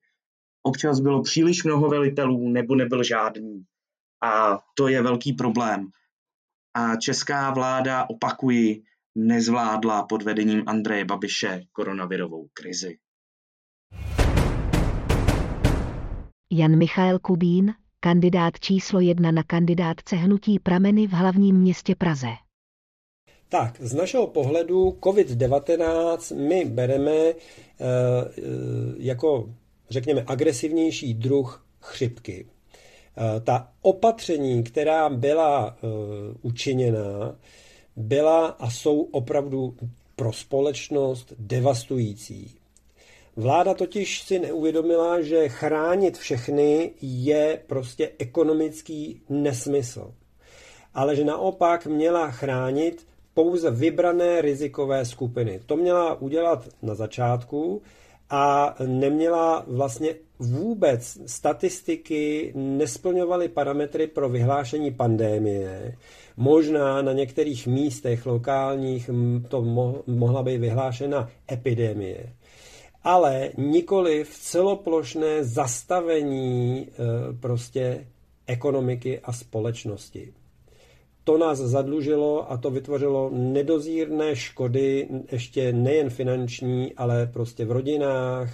Občas 0.62 1.00
bylo 1.00 1.22
příliš 1.22 1.64
mnoho 1.64 1.88
velitelů 1.88 2.48
nebo 2.48 2.74
nebyl 2.74 3.02
žádný. 3.02 3.64
A 4.24 4.58
to 4.76 4.88
je 4.88 5.02
velký 5.02 5.32
problém. 5.32 5.88
A 6.74 6.96
česká 6.96 7.50
vláda, 7.50 8.06
opakuji, 8.10 8.82
nezvládla 9.18 10.02
pod 10.02 10.22
vedením 10.22 10.62
Andreje 10.66 11.04
Babiše 11.04 11.62
koronavirovou 11.72 12.48
krizi. 12.52 12.96
Jan 16.52 16.78
Michael 16.78 17.18
Kubín, 17.18 17.74
kandidát 18.00 18.60
číslo 18.60 19.00
jedna 19.00 19.30
na 19.30 19.42
kandidátce 19.42 20.16
Hnutí 20.16 20.58
prameny 20.58 21.06
v 21.06 21.10
hlavním 21.10 21.56
městě 21.56 21.94
Praze. 21.94 22.28
Tak, 23.48 23.80
z 23.80 23.94
našeho 23.94 24.26
pohledu 24.26 24.98
COVID-19 25.00 26.36
my 26.36 26.64
bereme 26.64 27.12
e, 27.12 27.34
jako, 28.98 29.54
řekněme, 29.90 30.24
agresivnější 30.26 31.14
druh 31.14 31.66
chřipky. 31.80 32.46
E, 32.46 33.40
ta 33.40 33.72
opatření, 33.82 34.62
která 34.62 35.08
byla 35.08 35.76
e, 35.76 35.86
učiněna, 36.42 37.36
byla 37.98 38.46
a 38.46 38.70
jsou 38.70 39.00
opravdu 39.00 39.74
pro 40.16 40.32
společnost 40.32 41.32
devastující. 41.38 42.54
Vláda 43.36 43.74
totiž 43.74 44.22
si 44.22 44.38
neuvědomila, 44.38 45.22
že 45.22 45.48
chránit 45.48 46.18
všechny 46.18 46.90
je 47.02 47.60
prostě 47.66 48.10
ekonomický 48.18 49.20
nesmysl. 49.28 50.14
Ale 50.94 51.16
že 51.16 51.24
naopak 51.24 51.86
měla 51.86 52.30
chránit 52.30 53.06
pouze 53.34 53.70
vybrané 53.70 54.40
rizikové 54.40 55.04
skupiny. 55.04 55.60
To 55.66 55.76
měla 55.76 56.20
udělat 56.20 56.68
na 56.82 56.94
začátku 56.94 57.82
a 58.30 58.74
neměla 58.86 59.64
vlastně 59.66 60.14
vůbec 60.38 61.18
statistiky, 61.26 62.52
nesplňovaly 62.56 63.48
parametry 63.48 64.06
pro 64.06 64.28
vyhlášení 64.28 64.90
pandémie. 64.90 65.96
Možná 66.40 67.02
na 67.02 67.12
některých 67.12 67.66
místech 67.66 68.26
lokálních 68.26 69.10
to 69.48 69.62
mohla 70.06 70.42
být 70.42 70.58
vyhlášena 70.58 71.28
epidemie 71.52 72.32
ale 73.08 73.50
nikoli 73.56 74.24
v 74.24 74.38
celoplošné 74.38 75.44
zastavení 75.44 76.88
e, 76.88 76.92
prostě 77.40 78.06
ekonomiky 78.46 79.20
a 79.20 79.32
společnosti. 79.32 80.32
To 81.24 81.38
nás 81.38 81.58
zadlužilo 81.58 82.52
a 82.52 82.56
to 82.56 82.70
vytvořilo 82.70 83.30
nedozírné 83.32 84.36
škody, 84.36 85.08
ještě 85.32 85.72
nejen 85.72 86.10
finanční, 86.10 86.94
ale 86.94 87.26
prostě 87.26 87.64
v 87.64 87.72
rodinách, 87.72 88.50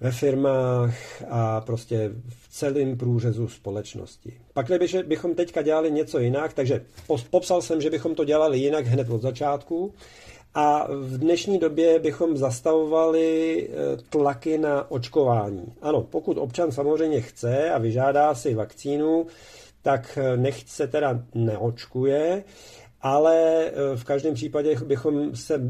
ve 0.00 0.10
firmách 0.10 0.94
a 1.30 1.60
prostě 1.60 2.10
v 2.28 2.48
celém 2.48 2.96
průřezu 2.96 3.48
společnosti. 3.48 4.32
Pak 4.52 4.66
bychom 5.06 5.34
teďka 5.34 5.62
dělali 5.62 5.90
něco 5.90 6.18
jinak, 6.18 6.52
takže 6.52 6.84
popsal 7.30 7.62
jsem, 7.62 7.80
že 7.80 7.90
bychom 7.90 8.14
to 8.14 8.24
dělali 8.24 8.58
jinak 8.58 8.86
hned 8.86 9.10
od 9.10 9.22
začátku. 9.22 9.94
A 10.54 10.88
v 10.92 11.18
dnešní 11.18 11.58
době 11.58 11.98
bychom 11.98 12.36
zastavovali 12.36 13.68
eh, 13.68 13.96
tlaky 14.10 14.58
na 14.58 14.90
očkování. 14.90 15.72
Ano, 15.82 16.02
pokud 16.02 16.38
občan 16.38 16.72
samozřejmě 16.72 17.20
chce 17.20 17.70
a 17.70 17.78
vyžádá 17.78 18.34
si 18.34 18.54
vakcínu, 18.54 19.26
tak 19.82 20.18
eh, 20.22 20.36
nechce 20.36 20.76
se 20.76 20.86
teda 20.86 21.22
neočkuje, 21.34 22.44
ale 23.06 23.64
eh, 23.66 23.96
v 23.96 24.04
každém 24.04 24.34
případě 24.34 24.76
bychom 24.86 25.36
se 25.36 25.60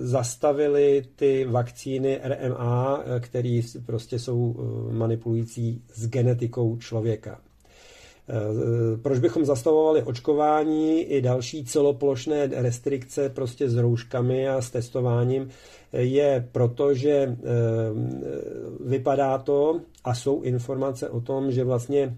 zastavili 0.00 1.02
ty 1.16 1.44
vakcíny 1.44 2.20
RMA, 2.24 3.04
které 3.20 3.60
prostě 3.86 4.18
jsou 4.18 4.56
manipulující 4.90 5.82
s 5.94 6.08
genetikou 6.08 6.76
člověka. 6.76 7.40
Eh, 8.30 8.96
proč 9.02 9.18
bychom 9.18 9.44
zastavovali 9.44 10.02
očkování 10.02 11.02
i 11.02 11.22
další 11.22 11.64
celoplošné 11.64 12.46
restrikce 12.46 13.28
prostě 13.28 13.68
s 13.68 13.76
rouškami 13.76 14.48
a 14.48 14.60
s 14.62 14.70
testováním, 14.70 15.48
je 15.92 16.48
proto, 16.52 16.94
že 16.94 17.10
eh, 17.10 17.36
vypadá 18.86 19.38
to 19.38 19.80
a 20.04 20.14
jsou 20.14 20.42
informace 20.42 21.08
o 21.08 21.20
tom, 21.20 21.52
že 21.52 21.64
vlastně 21.64 22.16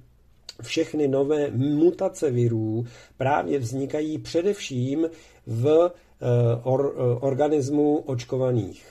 všechny 0.63 1.09
nové 1.09 1.51
mutace 1.51 2.31
virů 2.31 2.85
právě 3.17 3.59
vznikají 3.59 4.19
především 4.19 5.11
v 5.47 5.91
eh, 5.91 6.27
or, 6.63 6.95
organismu 7.21 7.99
očkovaných. 7.99 8.87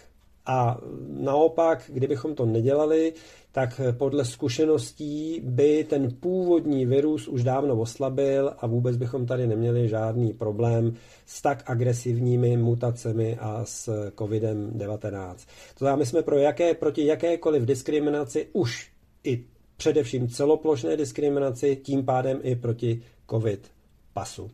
A 0.45 0.77
naopak, 1.07 1.83
kdybychom 1.93 2.35
to 2.35 2.45
nedělali, 2.45 3.13
tak 3.51 3.81
podle 3.97 4.25
zkušeností 4.25 5.41
by 5.43 5.83
ten 5.83 6.09
původní 6.19 6.85
virus 6.85 7.27
už 7.27 7.43
dávno 7.43 7.79
oslabil 7.79 8.53
a 8.57 8.67
vůbec 8.67 8.97
bychom 8.97 9.25
tady 9.25 9.47
neměli 9.47 9.89
žádný 9.89 10.33
problém 10.33 10.93
s 11.25 11.41
tak 11.41 11.63
agresivními 11.65 12.57
mutacemi 12.57 13.37
a 13.39 13.65
s 13.65 14.09
COVID-19. 14.15 15.35
To 15.73 15.77
znamená, 15.77 15.95
my 15.95 16.05
jsme 16.05 16.21
pro 16.21 16.37
jaké, 16.37 16.73
proti 16.73 17.05
jakékoliv 17.05 17.63
diskriminaci 17.63 18.47
už 18.53 18.91
i 19.23 19.43
především 19.81 20.29
celoplošné 20.29 20.97
diskriminaci, 20.97 21.75
tím 21.75 22.05
pádem 22.05 22.39
i 22.43 22.55
proti 22.55 23.03
COVID 23.29 23.71
pasu. 24.13 24.51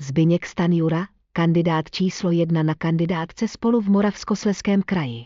Zbyněk 0.00 0.46
Stanjura, 0.46 1.04
kandidát 1.32 1.90
číslo 1.90 2.30
jedna 2.30 2.62
na 2.62 2.74
kandidátce 2.74 3.48
spolu 3.48 3.80
v 3.80 3.88
Moravskosleském 3.88 4.82
kraji. 4.82 5.24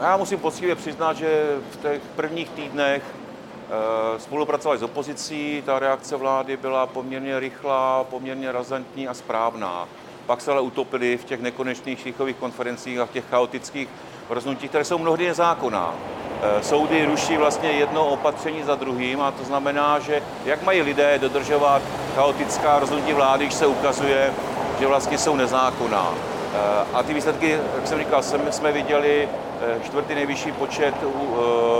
Já 0.00 0.16
musím 0.16 0.38
poctivě 0.38 0.74
přiznat, 0.74 1.16
že 1.16 1.58
v 1.70 1.76
těch 1.76 2.02
prvních 2.16 2.50
týdnech 2.50 3.02
eh, 3.04 4.20
spolupracovali 4.20 4.78
s 4.78 4.82
opozicí, 4.82 5.62
ta 5.66 5.78
reakce 5.78 6.16
vlády 6.16 6.56
byla 6.56 6.86
poměrně 6.86 7.40
rychlá, 7.40 8.04
poměrně 8.04 8.52
razantní 8.52 9.08
a 9.08 9.14
správná. 9.14 9.88
Pak 10.26 10.40
se 10.40 10.52
ale 10.52 10.60
utopili 10.60 11.16
v 11.16 11.24
těch 11.24 11.40
nekonečných 11.40 12.00
šichových 12.00 12.36
konferencích 12.36 12.98
a 12.98 13.06
v 13.06 13.10
těch 13.10 13.24
chaotických 13.30 13.88
rozhodnutích, 14.30 14.68
které 14.68 14.84
jsou 14.84 14.98
mnohdy 14.98 15.26
nezákonná. 15.26 15.94
Eh, 16.42 16.62
soudy 16.62 17.04
ruší 17.04 17.36
vlastně 17.36 17.70
jedno 17.70 18.06
opatření 18.06 18.62
za 18.62 18.74
druhým 18.74 19.20
a 19.20 19.30
to 19.30 19.44
znamená, 19.44 19.98
že 19.98 20.22
jak 20.44 20.62
mají 20.62 20.82
lidé 20.82 21.18
dodržovat 21.18 21.82
chaotická 22.14 22.78
rozhodnutí 22.78 23.12
vlády, 23.12 23.44
když 23.44 23.54
se 23.54 23.66
ukazuje, 23.66 24.32
že 24.80 24.86
vlastně 24.86 25.18
jsou 25.18 25.36
nezákonná. 25.36 26.14
Eh, 26.14 26.86
a 26.92 27.02
ty 27.02 27.14
výsledky, 27.14 27.58
jak 27.76 27.86
jsem 27.86 27.98
říkal, 27.98 28.22
jsme 28.50 28.72
viděli 28.72 29.28
eh, 29.28 29.80
čtvrtý 29.84 30.14
nejvyšší 30.14 30.52
počet 30.52 30.94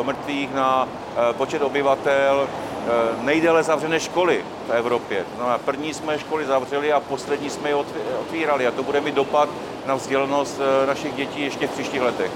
mrtvých 0.03 0.55
na 0.55 0.89
počet 1.33 1.63
obyvatel, 1.63 2.49
nejdéle 3.25 3.63
zavřené 3.63 4.01
školy 4.01 4.45
v 4.67 4.71
Evropě. 4.71 5.25
No 5.39 5.59
první 5.65 5.95
jsme 5.95 6.19
školy 6.19 6.47
zavřeli 6.47 6.93
a 6.93 7.01
poslední 7.01 7.51
jsme 7.51 7.69
je 7.69 7.75
otvírali 8.21 8.67
a 8.67 8.71
to 8.71 8.83
bude 8.83 9.01
mít 9.01 9.15
dopad 9.15 9.49
na 9.87 9.95
vzdělanost 9.95 10.61
našich 10.87 11.15
dětí 11.15 11.41
ještě 11.41 11.67
v 11.67 11.71
příštích 11.71 12.01
letech. 12.01 12.31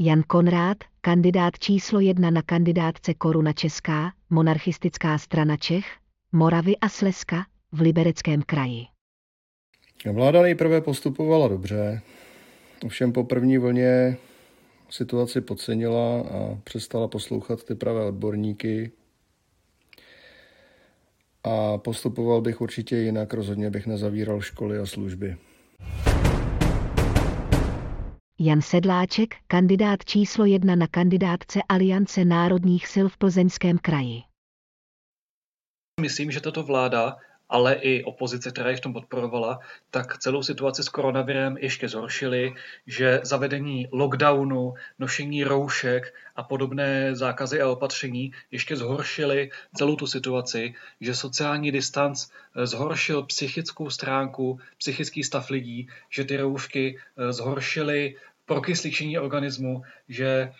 Jan 0.00 0.22
Konrád, 0.26 0.76
kandidát 1.00 1.58
číslo 1.58 2.00
jedna 2.00 2.30
na 2.30 2.42
kandidátce 2.42 3.14
Koruna 3.14 3.52
Česká, 3.52 4.12
monarchistická 4.30 5.18
strana 5.18 5.56
Čech, 5.56 5.86
Moravy 6.32 6.76
a 6.76 6.88
Slezska 6.88 7.46
v 7.72 7.80
Libereckém 7.80 8.42
kraji. 8.42 8.84
Vláda 10.12 10.42
nejprve 10.42 10.80
postupovala 10.80 11.48
dobře, 11.48 12.00
ovšem 12.84 13.12
po 13.12 13.24
první 13.24 13.58
vlně 13.58 14.16
situaci 14.90 15.40
podcenila 15.40 16.20
a 16.20 16.58
přestala 16.64 17.08
poslouchat 17.08 17.64
ty 17.64 17.74
pravé 17.74 18.04
odborníky. 18.04 18.92
A 21.44 21.78
postupoval 21.78 22.40
bych 22.40 22.60
určitě 22.60 22.96
jinak, 22.96 23.34
rozhodně 23.34 23.70
bych 23.70 23.86
nezavíral 23.86 24.40
školy 24.40 24.78
a 24.78 24.86
služby. 24.86 25.36
Jan 28.40 28.62
Sedláček, 28.62 29.34
kandidát 29.46 30.04
číslo 30.04 30.44
jedna 30.44 30.76
na 30.76 30.86
kandidátce 30.86 31.60
Aliance 31.68 32.24
národních 32.24 32.86
sil 32.92 33.06
v 33.08 33.16
Plzeňském 33.16 33.78
kraji. 33.78 34.22
Myslím, 36.00 36.30
že 36.30 36.40
tato 36.40 36.62
vláda 36.62 37.16
ale 37.48 37.74
i 37.74 38.04
opozice, 38.04 38.50
která 38.50 38.70
je 38.70 38.76
v 38.76 38.80
tom 38.80 38.92
podporovala, 38.92 39.58
tak 39.90 40.18
celou 40.18 40.42
situaci 40.42 40.82
s 40.82 40.88
koronavirem 40.88 41.56
ještě 41.58 41.88
zhoršili, 41.88 42.54
že 42.86 43.20
zavedení 43.22 43.88
lockdownu, 43.92 44.74
nošení 44.98 45.44
roušek 45.44 46.14
a 46.36 46.42
podobné 46.42 47.16
zákazy 47.16 47.60
a 47.60 47.68
opatření 47.68 48.32
ještě 48.50 48.76
zhoršili 48.76 49.50
celou 49.74 49.96
tu 49.96 50.06
situaci, 50.06 50.74
že 51.00 51.14
sociální 51.14 51.72
distanc 51.72 52.26
eh, 52.26 52.66
zhoršil 52.66 53.22
psychickou 53.22 53.90
stránku, 53.90 54.60
psychický 54.78 55.24
stav 55.24 55.50
lidí, 55.50 55.88
že 56.10 56.24
ty 56.24 56.36
roušky 56.36 56.98
eh, 56.98 57.32
zhoršily 57.32 58.16
prokysličení 58.48 59.18
organismu, 59.18 59.82
že 60.08 60.26
e, 60.26 60.50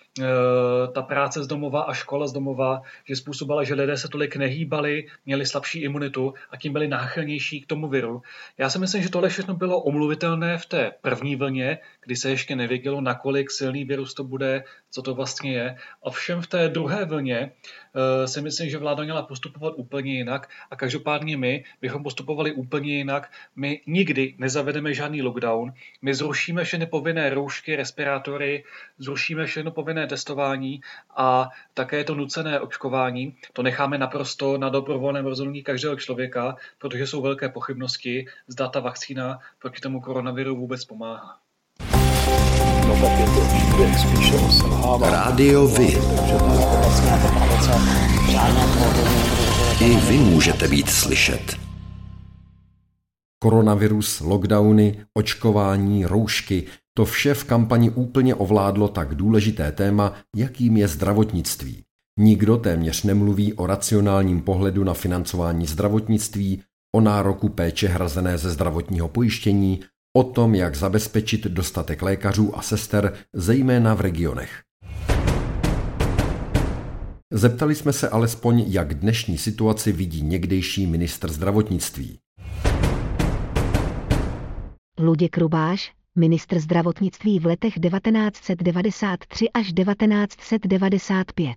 ta 0.92 1.02
práce 1.02 1.44
z 1.44 1.46
domova 1.46 1.82
a 1.82 1.92
škola 1.94 2.26
z 2.26 2.32
domova, 2.32 2.82
že 3.04 3.16
způsobila, 3.16 3.64
že 3.64 3.74
lidé 3.74 3.96
se 3.96 4.08
tolik 4.08 4.36
nehýbali, 4.36 5.06
měli 5.26 5.46
slabší 5.46 5.80
imunitu 5.80 6.34
a 6.50 6.56
tím 6.56 6.72
byli 6.72 6.88
náchylnější 6.88 7.60
k 7.60 7.66
tomu 7.66 7.88
viru. 7.88 8.22
Já 8.58 8.70
si 8.70 8.78
myslím, 8.78 9.02
že 9.02 9.10
tohle 9.10 9.28
všechno 9.28 9.54
bylo 9.54 9.80
omluvitelné 9.80 10.58
v 10.58 10.66
té 10.66 10.92
první 11.00 11.36
vlně, 11.36 11.78
kdy 12.04 12.16
se 12.16 12.30
ještě 12.30 12.56
nevědělo, 12.56 13.00
nakolik 13.00 13.50
silný 13.50 13.84
virus 13.84 14.14
to 14.14 14.24
bude, 14.24 14.64
co 14.90 15.02
to 15.02 15.14
vlastně 15.14 15.52
je. 15.52 15.76
Ovšem 16.00 16.42
v 16.42 16.46
té 16.46 16.68
druhé 16.68 17.04
vlně 17.04 17.38
e, 17.38 18.28
si 18.28 18.40
myslím, 18.40 18.70
že 18.70 18.78
vláda 18.78 19.04
měla 19.04 19.22
postupovat 19.22 19.74
úplně 19.76 20.12
jinak 20.12 20.50
a 20.70 20.76
každopádně 20.76 21.36
my 21.36 21.64
bychom 21.80 22.02
postupovali 22.02 22.52
úplně 22.52 22.96
jinak. 22.96 23.32
My 23.56 23.80
nikdy 23.86 24.34
nezavedeme 24.38 24.94
žádný 24.94 25.22
lockdown, 25.22 25.72
my 26.02 26.14
zrušíme 26.14 26.64
všechny 26.64 26.86
povinné 26.86 27.30
roušky, 27.30 27.76
respirátory, 27.76 28.64
zrušíme 28.98 29.46
všechno 29.46 29.70
povinné 29.70 30.06
testování 30.06 30.80
a 31.16 31.48
také 31.74 32.04
to 32.04 32.14
nucené 32.14 32.60
očkování. 32.60 33.36
To 33.52 33.62
necháme 33.62 33.98
naprosto 33.98 34.58
na 34.58 34.68
dobrovolném 34.68 35.26
rozhodnutí 35.26 35.62
každého 35.62 35.96
člověka, 35.96 36.56
protože 36.78 37.06
jsou 37.06 37.22
velké 37.22 37.48
pochybnosti, 37.48 38.26
zda 38.46 38.68
ta 38.68 38.80
vakcína 38.80 39.38
proti 39.58 39.80
tomu 39.80 40.00
koronaviru 40.00 40.56
vůbec 40.56 40.84
pomáhá. 40.84 41.47
No 42.88 42.94
tak 42.94 43.18
je 43.18 43.26
to 43.26 43.40
spíše 43.98 44.36
Rádio 45.00 45.66
Vy. 45.66 45.98
I 49.80 49.96
vy 49.96 50.18
můžete 50.18 50.68
být 50.68 50.90
slyšet. 50.90 51.56
Koronavirus, 53.42 54.20
lockdowny, 54.20 54.98
očkování, 55.14 56.06
roušky, 56.06 56.64
to 56.94 57.04
vše 57.04 57.34
v 57.34 57.44
kampani 57.44 57.90
úplně 57.90 58.34
ovládlo 58.34 58.88
tak 58.88 59.14
důležité 59.14 59.72
téma, 59.72 60.12
jakým 60.36 60.76
je 60.76 60.88
zdravotnictví. 60.88 61.84
Nikdo 62.18 62.56
téměř 62.56 63.02
nemluví 63.02 63.54
o 63.54 63.66
racionálním 63.66 64.40
pohledu 64.40 64.84
na 64.84 64.94
financování 64.94 65.66
zdravotnictví, 65.66 66.62
o 66.94 67.00
nároku 67.00 67.48
péče 67.48 67.88
hrazené 67.88 68.38
ze 68.38 68.50
zdravotního 68.50 69.08
pojištění, 69.08 69.80
o 70.16 70.24
tom, 70.24 70.54
jak 70.54 70.76
zabezpečit 70.76 71.44
dostatek 71.44 72.02
lékařů 72.02 72.58
a 72.58 72.62
sester, 72.62 73.14
zejména 73.32 73.94
v 73.94 74.00
regionech. 74.00 74.62
Zeptali 77.32 77.74
jsme 77.74 77.92
se 77.92 78.08
alespoň, 78.08 78.64
jak 78.66 78.94
dnešní 78.94 79.38
situaci 79.38 79.92
vidí 79.92 80.22
někdejší 80.22 80.86
ministr 80.86 81.32
zdravotnictví. 81.32 82.18
Luděk 84.98 85.38
Rubáš, 85.38 85.92
ministr 86.16 86.58
zdravotnictví 86.58 87.38
v 87.38 87.46
letech 87.46 87.74
1993 87.80 89.50
až 89.54 89.72
1995. 89.72 91.56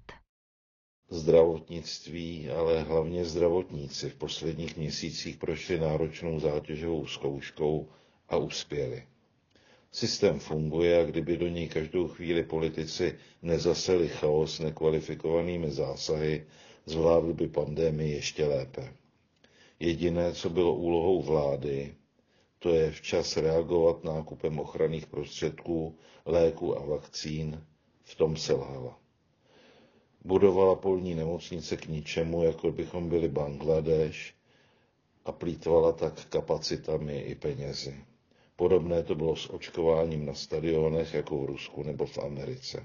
Zdravotnictví, 1.09 2.49
ale 2.49 2.83
hlavně 2.83 3.25
zdravotníci 3.25 4.09
v 4.09 4.15
posledních 4.15 4.77
měsících 4.77 5.37
prošli 5.37 5.79
náročnou 5.79 6.39
zátěžovou 6.39 7.05
zkouškou 7.05 7.87
a 8.31 8.37
uspěli. 8.37 9.03
Systém 9.91 10.39
funguje 10.39 10.99
a 11.01 11.03
kdyby 11.03 11.37
do 11.37 11.47
něj 11.47 11.67
každou 11.67 12.07
chvíli 12.07 12.43
politici 12.43 13.17
nezaseli 13.41 14.07
chaos 14.07 14.59
nekvalifikovanými 14.59 15.71
zásahy, 15.71 16.45
zvládli 16.85 17.33
by 17.33 17.47
pandémii 17.47 18.11
ještě 18.13 18.45
lépe. 18.45 18.93
Jediné, 19.79 20.33
co 20.33 20.49
bylo 20.49 20.75
úlohou 20.75 21.21
vlády, 21.21 21.95
to 22.59 22.69
je 22.69 22.91
včas 22.91 23.37
reagovat 23.37 24.03
nákupem 24.03 24.59
ochranných 24.59 25.07
prostředků, 25.07 25.97
léků 26.25 26.77
a 26.77 26.85
vakcín, 26.85 27.63
v 28.03 28.15
tom 28.15 28.37
selhala. 28.37 28.99
Budovala 30.25 30.75
polní 30.75 31.15
nemocnice 31.15 31.77
k 31.77 31.87
ničemu, 31.87 32.43
jako 32.43 32.71
bychom 32.71 33.09
byli 33.09 33.27
Bangladeš, 33.29 34.35
a 35.25 35.31
plítvala 35.31 35.91
tak 35.91 36.25
kapacitami 36.25 37.19
i 37.19 37.35
penězi. 37.35 38.05
Podobné 38.61 39.03
to 39.03 39.15
bylo 39.15 39.35
s 39.35 39.49
očkováním 39.49 40.25
na 40.25 40.33
stadionech 40.33 41.13
jako 41.13 41.37
v 41.37 41.45
Rusku 41.45 41.83
nebo 41.83 42.05
v 42.05 42.17
Americe. 42.17 42.83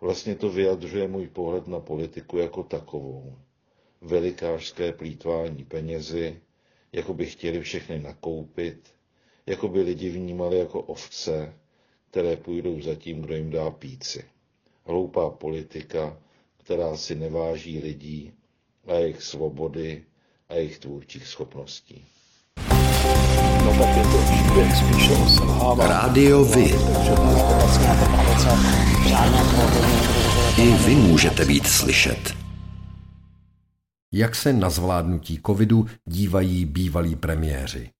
Vlastně 0.00 0.34
to 0.34 0.50
vyjadřuje 0.50 1.08
můj 1.08 1.28
pohled 1.28 1.66
na 1.66 1.80
politiku 1.80 2.38
jako 2.38 2.62
takovou. 2.62 3.36
Velikářské 4.00 4.92
plítvání 4.92 5.64
penězi, 5.64 6.40
jako 6.92 7.14
by 7.14 7.26
chtěli 7.26 7.60
všechny 7.60 7.98
nakoupit, 7.98 8.94
jako 9.46 9.68
by 9.68 9.82
lidi 9.82 10.10
vnímali 10.10 10.58
jako 10.58 10.80
ovce, 10.80 11.54
které 12.10 12.36
půjdou 12.36 12.80
za 12.80 12.94
tím, 12.94 13.22
kdo 13.22 13.34
jim 13.34 13.50
dá 13.50 13.70
píci. 13.70 14.24
Hloupá 14.84 15.30
politika, 15.30 16.18
která 16.56 16.96
si 16.96 17.14
neváží 17.14 17.78
lidí 17.78 18.32
a 18.86 18.94
jejich 18.94 19.22
svobody 19.22 20.04
a 20.48 20.54
jejich 20.54 20.78
tvůrčích 20.78 21.26
schopností. 21.26 22.04
No 23.66 23.72
tak 23.72 23.96
je 23.96 24.02
to 24.02 24.18
příběh 24.18 24.76
spíše 24.76 25.12
o 25.12 25.28
selhávání. 25.28 25.90
Rádio 25.90 26.44
Vy. 26.44 26.74
I 30.62 30.72
vy 30.72 30.94
můžete 30.94 31.44
být 31.44 31.66
slyšet. 31.66 32.34
Jak 34.12 34.34
se 34.34 34.52
na 34.52 34.70
zvládnutí 34.70 35.40
covidu 35.46 35.86
dívají 36.04 36.64
bývalí 36.64 37.16
premiéři? 37.16 37.90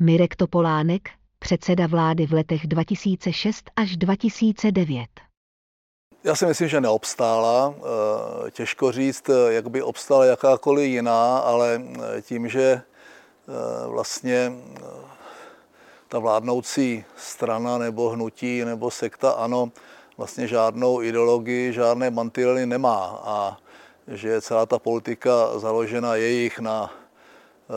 Mirek 0.00 0.36
Topolánek, 0.36 1.08
předseda 1.38 1.86
vlády 1.86 2.26
v 2.26 2.32
letech 2.32 2.66
2006 2.66 3.70
až 3.76 3.96
2009. 3.96 5.23
Já 6.24 6.34
si 6.34 6.46
myslím, 6.46 6.68
že 6.68 6.80
neobstála. 6.80 7.74
Eh, 7.76 8.50
těžko 8.50 8.92
říct, 8.92 9.30
jak 9.48 9.70
by 9.70 9.82
obstála 9.82 10.24
jakákoliv 10.24 10.86
jiná, 10.86 11.38
ale 11.38 11.82
eh, 11.84 12.22
tím, 12.22 12.48
že 12.48 12.62
eh, 12.62 12.82
vlastně 13.86 14.52
ta 16.08 16.18
vládnoucí 16.18 17.04
strana 17.16 17.78
nebo 17.78 18.10
hnutí 18.10 18.64
nebo 18.64 18.90
sekta 18.90 19.30
ano, 19.30 19.72
vlastně 20.16 20.48
žádnou 20.48 21.02
ideologii, 21.02 21.72
žádné 21.72 22.10
mantinely 22.10 22.66
nemá 22.66 23.20
a 23.24 23.56
že 24.08 24.40
celá 24.40 24.66
ta 24.66 24.78
politika 24.78 25.58
založena 25.58 26.14
jejich 26.14 26.58
na 26.58 26.90
Eh, 26.90 27.03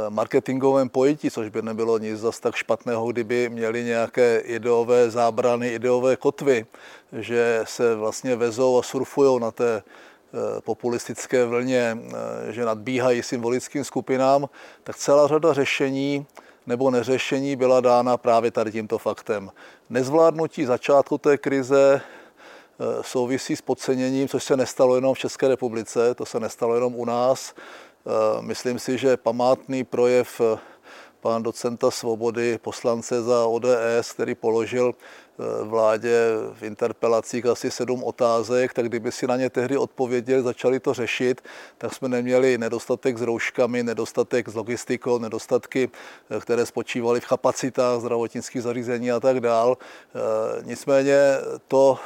marketingovém 0.10 0.90
pojetí, 0.90 1.32
což 1.32 1.50
by 1.50 1.62
nebylo 1.62 1.98
nic 1.98 2.20
zas 2.20 2.40
tak 2.40 2.56
špatného, 2.56 3.08
kdyby 3.08 3.50
měli 3.50 3.84
nějaké 3.84 4.40
ideové 4.40 5.10
zábrany, 5.10 5.70
ideové 5.70 6.16
kotvy, 6.16 6.66
že 7.14 7.62
se 7.64 7.96
vlastně 7.96 8.36
vezou 8.36 8.80
a 8.80 8.84
surfují 8.84 9.40
na 9.40 9.52
té 9.52 9.84
eh, 9.84 10.62
populistické 10.62 11.46
vlně, 11.46 11.98
eh, 11.98 12.54
že 12.54 12.66
nadbíhají 12.66 13.24
symbolickým 13.24 13.84
skupinám, 13.84 14.50
tak 14.84 14.98
celá 14.98 15.28
řada 15.28 15.54
řešení 15.54 16.26
nebo 16.68 16.92
neřešení 16.92 17.56
byla 17.56 17.82
dána 17.82 18.18
právě 18.18 18.52
tady 18.52 18.72
tímto 18.72 18.98
faktem. 18.98 19.52
Nezvládnutí 19.90 20.66
začátku 20.66 21.18
té 21.18 21.38
krize 21.38 22.02
souvisí 23.02 23.56
s 23.56 23.62
podceněním, 23.62 24.28
což 24.28 24.44
se 24.44 24.58
nestalo 24.58 24.96
jenom 24.96 25.14
v 25.14 25.20
České 25.20 25.48
republice, 25.48 26.16
to 26.16 26.26
se 26.26 26.40
nestalo 26.40 26.76
jenom 26.76 26.96
u 26.96 27.06
nás, 27.06 27.54
Eh, 27.54 27.87
myslím 28.42 28.80
si, 28.80 28.98
že 28.98 29.18
památný 29.18 29.84
projev 29.84 30.42
eh, 30.42 30.60
pana 31.22 31.40
docenta 31.40 31.92
Svobody, 31.92 32.58
poslance 32.58 33.24
za 33.24 33.46
ODS, 33.46 34.12
který 34.14 34.36
položil 34.36 34.96
eh, 34.96 35.64
vládě 35.64 36.18
v 36.54 36.64
interpelacích 36.64 37.46
asi 37.46 37.72
sedm 37.72 38.04
otázek, 38.04 38.74
tak 38.74 38.86
kdyby 38.86 39.12
si 39.12 39.28
na 39.28 39.36
ně 39.38 39.50
tehdy 39.50 39.78
odpověděli, 39.78 40.42
začali 40.42 40.80
to 40.80 40.94
řešit, 40.94 41.42
tak 41.78 41.94
jsme 41.94 42.10
neměli 42.10 42.58
nedostatek 42.58 43.18
s 43.18 43.22
rouškami, 43.22 43.84
nedostatek 43.84 44.50
s 44.50 44.56
logistikou, 44.56 45.18
nedostatky, 45.18 45.90
které 46.40 46.66
spočívaly 46.66 47.20
v 47.20 47.28
kapacitách 47.28 48.00
zdravotnických 48.00 48.62
zařízení 48.62 49.12
a 49.12 49.20
tak 49.20 49.40
dál. 49.40 49.78
Nicméně 50.64 51.18
to 51.68 52.00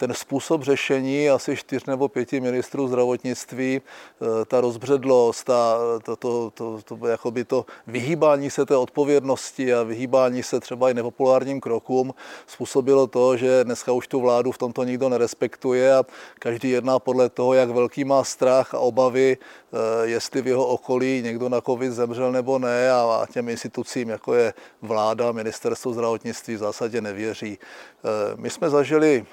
ten 0.00 0.14
způsob 0.14 0.62
řešení 0.62 1.30
asi 1.30 1.56
čtyř 1.56 1.84
nebo 1.84 2.08
pěti 2.08 2.40
ministrů 2.40 2.88
zdravotnictví, 2.88 3.80
eh, 3.80 4.44
ta 4.44 4.60
rozbředlost, 4.60 5.46
ta, 5.46 5.78
to, 6.04 6.16
to, 6.16 6.52
to, 6.54 6.78
to, 6.84 7.06
jakoby 7.06 7.44
to 7.44 7.66
vyhýbání 7.86 8.50
se 8.50 8.66
té 8.66 8.76
odpovědnosti 8.76 9.74
a 9.74 9.82
vyhýbání 9.82 10.42
se 10.42 10.60
třeba 10.60 10.90
i 10.90 10.94
nepopulárním 10.94 11.60
krokům 11.60 12.14
způsobilo 12.46 13.06
to, 13.06 13.36
že 13.36 13.64
dneska 13.64 13.92
už 13.92 14.08
tu 14.08 14.20
vládu 14.20 14.52
v 14.52 14.58
tomto 14.58 14.84
nikdo 14.84 15.08
nerespektuje 15.08 15.94
a 15.94 16.04
každý 16.38 16.70
jedná 16.70 16.98
podle 16.98 17.28
toho, 17.28 17.54
jak 17.54 17.70
velký 17.70 18.04
má 18.04 18.24
strach 18.24 18.74
a 18.74 18.78
obavy, 18.78 19.36
eh, 19.36 19.76
jestli 20.08 20.42
v 20.42 20.46
jeho 20.46 20.66
okolí 20.66 21.22
někdo 21.22 21.48
na 21.48 21.60
covid 21.60 21.92
zemřel 21.92 22.32
nebo 22.32 22.58
ne 22.58 22.90
a 22.90 23.26
těm 23.32 23.48
institucím, 23.48 24.08
jako 24.08 24.34
je 24.34 24.54
vláda, 24.82 25.32
ministerstvo 25.32 25.92
zdravotnictví 25.92 26.54
v 26.54 26.58
zásadě 26.58 27.00
nevěří. 27.00 27.58
Eh, 27.60 28.36
my 28.36 28.50
jsme 28.50 28.70
zažili 28.70 29.26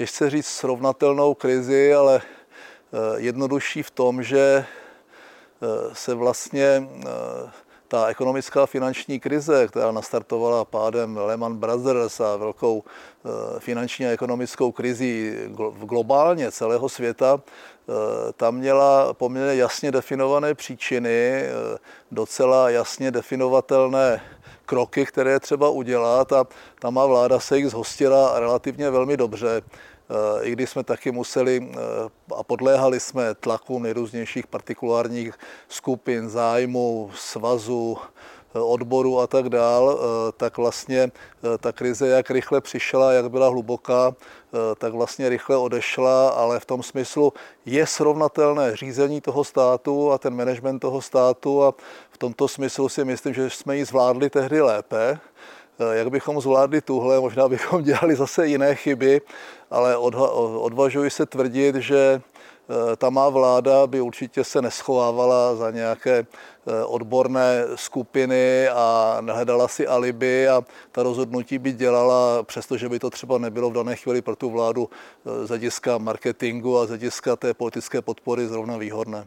těžce 0.00 0.30
říct 0.30 0.46
srovnatelnou 0.46 1.34
krizi, 1.34 1.94
ale 1.94 2.20
eh, 2.20 3.20
jednodušší 3.20 3.82
v 3.82 3.90
tom, 3.90 4.22
že 4.22 4.64
eh, 4.64 5.66
se 5.92 6.14
vlastně 6.14 6.88
eh, 7.06 7.10
ta 7.88 8.06
ekonomická 8.06 8.66
finanční 8.66 9.20
krize, 9.20 9.68
která 9.68 9.92
nastartovala 9.92 10.64
pádem 10.64 11.16
Lehman 11.16 11.56
Brothers 11.56 12.20
a 12.20 12.36
velkou 12.36 12.84
finanční 13.58 14.06
a 14.06 14.10
ekonomickou 14.10 14.72
krizi 14.72 15.38
globálně 15.84 16.52
celého 16.52 16.88
světa, 16.88 17.40
tam 18.36 18.54
měla 18.54 19.14
poměrně 19.14 19.54
jasně 19.54 19.92
definované 19.92 20.54
příčiny, 20.54 21.44
docela 22.10 22.70
jasně 22.70 23.10
definovatelné 23.10 24.20
kroky, 24.70 25.06
které 25.06 25.40
třeba 25.40 25.68
udělat 25.68 26.32
a 26.32 26.46
ta 26.78 26.90
má 26.90 27.06
vláda 27.06 27.40
se 27.40 27.58
jich 27.58 27.68
zhostila 27.70 28.40
relativně 28.40 28.90
velmi 28.90 29.16
dobře. 29.16 29.62
Eh, 30.10 30.44
i 30.44 30.52
když 30.52 30.70
jsme 30.70 30.84
taky 30.84 31.12
museli 31.12 31.70
eh, 31.72 31.76
a 32.36 32.42
podléhali 32.42 33.00
jsme 33.00 33.34
tlaku 33.34 33.78
nejrůznějších 33.78 34.46
partikulárních 34.46 35.34
skupin, 35.68 36.28
zájmů, 36.28 37.10
svazů, 37.14 37.98
eh, 38.54 38.58
odboru 38.58 39.20
a 39.20 39.26
tak 39.26 39.48
dál, 39.48 40.00
tak 40.36 40.56
vlastně 40.56 41.10
ta 41.60 41.72
krize, 41.72 42.08
jak 42.08 42.30
rychle 42.30 42.60
přišla, 42.60 43.12
jak 43.12 43.30
byla 43.30 43.48
hluboká, 43.48 44.14
tak 44.78 44.92
vlastně 44.92 45.28
rychle 45.28 45.56
odešla, 45.56 46.28
ale 46.28 46.60
v 46.60 46.64
tom 46.64 46.82
smyslu 46.82 47.32
je 47.66 47.86
srovnatelné 47.86 48.76
řízení 48.76 49.20
toho 49.20 49.44
státu 49.44 50.12
a 50.12 50.18
ten 50.18 50.36
management 50.36 50.78
toho 50.78 51.02
státu 51.02 51.64
a 51.64 51.74
v 52.10 52.18
tomto 52.18 52.48
smyslu 52.48 52.88
si 52.88 53.04
myslím, 53.04 53.34
že 53.34 53.50
jsme 53.50 53.76
ji 53.76 53.84
zvládli 53.84 54.30
tehdy 54.30 54.60
lépe. 54.60 55.18
Jak 55.92 56.10
bychom 56.10 56.40
zvládli 56.40 56.80
tuhle, 56.80 57.20
možná 57.20 57.48
bychom 57.48 57.82
dělali 57.88 58.16
zase 58.16 58.46
jiné 58.46 58.74
chyby, 58.74 59.20
ale 59.70 59.96
odvažuji 60.60 61.10
se 61.10 61.26
tvrdit, 61.26 61.76
že 61.76 62.20
eh, 62.20 62.96
ta 62.96 63.10
má 63.10 63.28
vláda 63.28 63.86
by 63.86 64.00
určitě 64.00 64.44
se 64.44 64.62
neschovávala 64.62 65.56
za 65.56 65.70
nějaké 65.70 66.18
eh, 66.18 66.84
odborné 66.84 67.64
skupiny 67.74 68.68
a 68.68 69.18
nehledala 69.20 69.68
si 69.68 69.86
alibi 69.86 70.48
a 70.48 70.62
ta 70.92 71.02
rozhodnutí 71.02 71.58
by 71.58 71.72
dělala, 71.72 72.42
přestože 72.42 72.88
by 72.88 72.98
to 72.98 73.10
třeba 73.10 73.38
nebylo 73.38 73.70
v 73.70 73.74
dané 73.74 73.96
chvíli 73.96 74.22
pro 74.22 74.36
tu 74.36 74.50
vládu 74.50 74.88
eh, 74.90 75.46
z 75.46 75.48
hlediska 75.48 75.98
marketingu 75.98 76.78
a 76.78 76.86
z 76.86 76.88
hlediska 76.88 77.36
té 77.36 77.54
politické 77.54 78.02
podpory 78.02 78.46
zrovna 78.46 78.76
výhodné. 78.76 79.26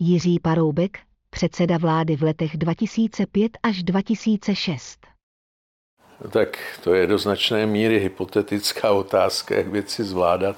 Jiří 0.00 0.38
Paroubek, 0.38 0.98
předseda 1.30 1.78
vlády 1.78 2.16
v 2.16 2.22
letech 2.22 2.56
2005 2.56 3.52
až 3.62 3.82
2006. 3.82 5.06
Tak 6.30 6.58
to 6.84 6.94
je 6.94 7.06
do 7.06 7.18
značné 7.18 7.66
míry 7.66 7.98
hypotetická 8.00 8.92
otázka, 8.92 9.54
jak 9.54 9.68
věci 9.68 10.04
zvládat, 10.04 10.56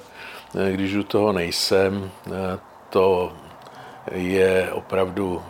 když 0.71 0.95
u 0.95 1.03
toho 1.03 1.33
nejsem. 1.33 2.11
To 2.89 3.33
je 4.11 4.71
opravdu, 4.71 5.41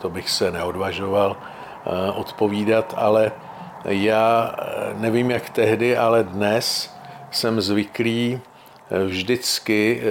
to 0.00 0.10
bych 0.10 0.30
se 0.30 0.50
neodvažoval 0.50 1.36
odpovídat, 2.14 2.94
ale 2.96 3.32
já 3.84 4.56
nevím 4.96 5.30
jak 5.30 5.50
tehdy, 5.50 5.96
ale 5.96 6.24
dnes 6.24 6.96
jsem 7.30 7.60
zvyklý 7.60 8.40
vždycky 9.06 10.02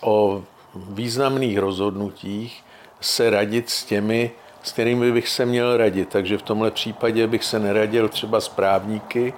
o 0.00 0.42
významných 0.74 1.58
rozhodnutích 1.58 2.64
se 3.00 3.30
radit 3.30 3.70
s 3.70 3.84
těmi, 3.84 4.30
s 4.62 4.72
kterými 4.72 5.12
bych 5.12 5.28
se 5.28 5.46
měl 5.46 5.76
radit. 5.76 6.08
Takže 6.08 6.38
v 6.38 6.42
tomhle 6.42 6.70
případě 6.70 7.26
bych 7.26 7.44
se 7.44 7.58
neradil 7.58 8.08
třeba 8.08 8.40
s 8.40 8.48
právníky, 8.48 9.34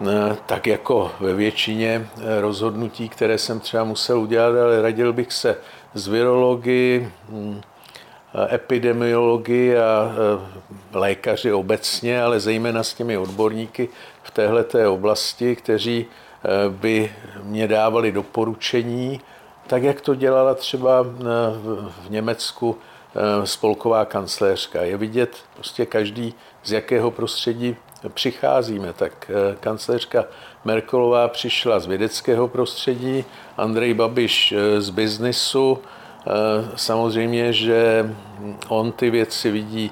eh, 0.00 0.36
tak 0.46 0.66
jako 0.66 1.12
ve 1.20 1.34
většině 1.34 2.08
eh, 2.18 2.40
rozhodnutí, 2.40 3.08
které 3.08 3.38
jsem 3.38 3.60
třeba 3.60 3.84
musel 3.84 4.20
udělat, 4.20 4.62
ale 4.62 4.82
radil 4.82 5.12
bych 5.12 5.32
se 5.32 5.56
s 5.94 6.08
virologi, 6.08 7.08
hm, 7.28 7.60
epidemiologi 8.52 9.78
a 9.78 10.12
eh, 10.12 10.98
lékaři 10.98 11.52
obecně, 11.52 12.22
ale 12.22 12.40
zejména 12.40 12.82
s 12.82 12.94
těmi 12.94 13.18
odborníky 13.18 13.88
v 14.22 14.30
téhleté 14.30 14.88
oblasti, 14.88 15.56
kteří 15.56 16.06
by 16.68 17.12
mě 17.42 17.68
dávali 17.68 18.12
doporučení, 18.12 19.20
tak 19.66 19.82
jak 19.82 20.00
to 20.00 20.14
dělala 20.14 20.54
třeba 20.54 21.02
v 21.02 22.06
Německu 22.08 22.78
Eh, 23.18 23.46
spolková 23.46 24.04
kancléřka. 24.04 24.82
Je 24.82 24.96
vidět 24.96 25.36
prostě 25.54 25.86
každý, 25.86 26.34
z 26.64 26.72
jakého 26.72 27.10
prostředí 27.10 27.76
přicházíme. 28.08 28.92
Tak 28.92 29.30
eh, 29.30 29.56
kancléřka 29.60 30.24
Merkelová 30.64 31.28
přišla 31.28 31.80
z 31.80 31.86
vědeckého 31.86 32.48
prostředí, 32.48 33.24
Andrej 33.56 33.94
Babiš 33.94 34.52
eh, 34.52 34.80
z 34.80 34.90
biznisu. 34.90 35.78
Samozřejmě, 36.76 37.52
že 37.52 38.10
on 38.68 38.92
ty 38.92 39.10
věci 39.10 39.50
vidí 39.50 39.90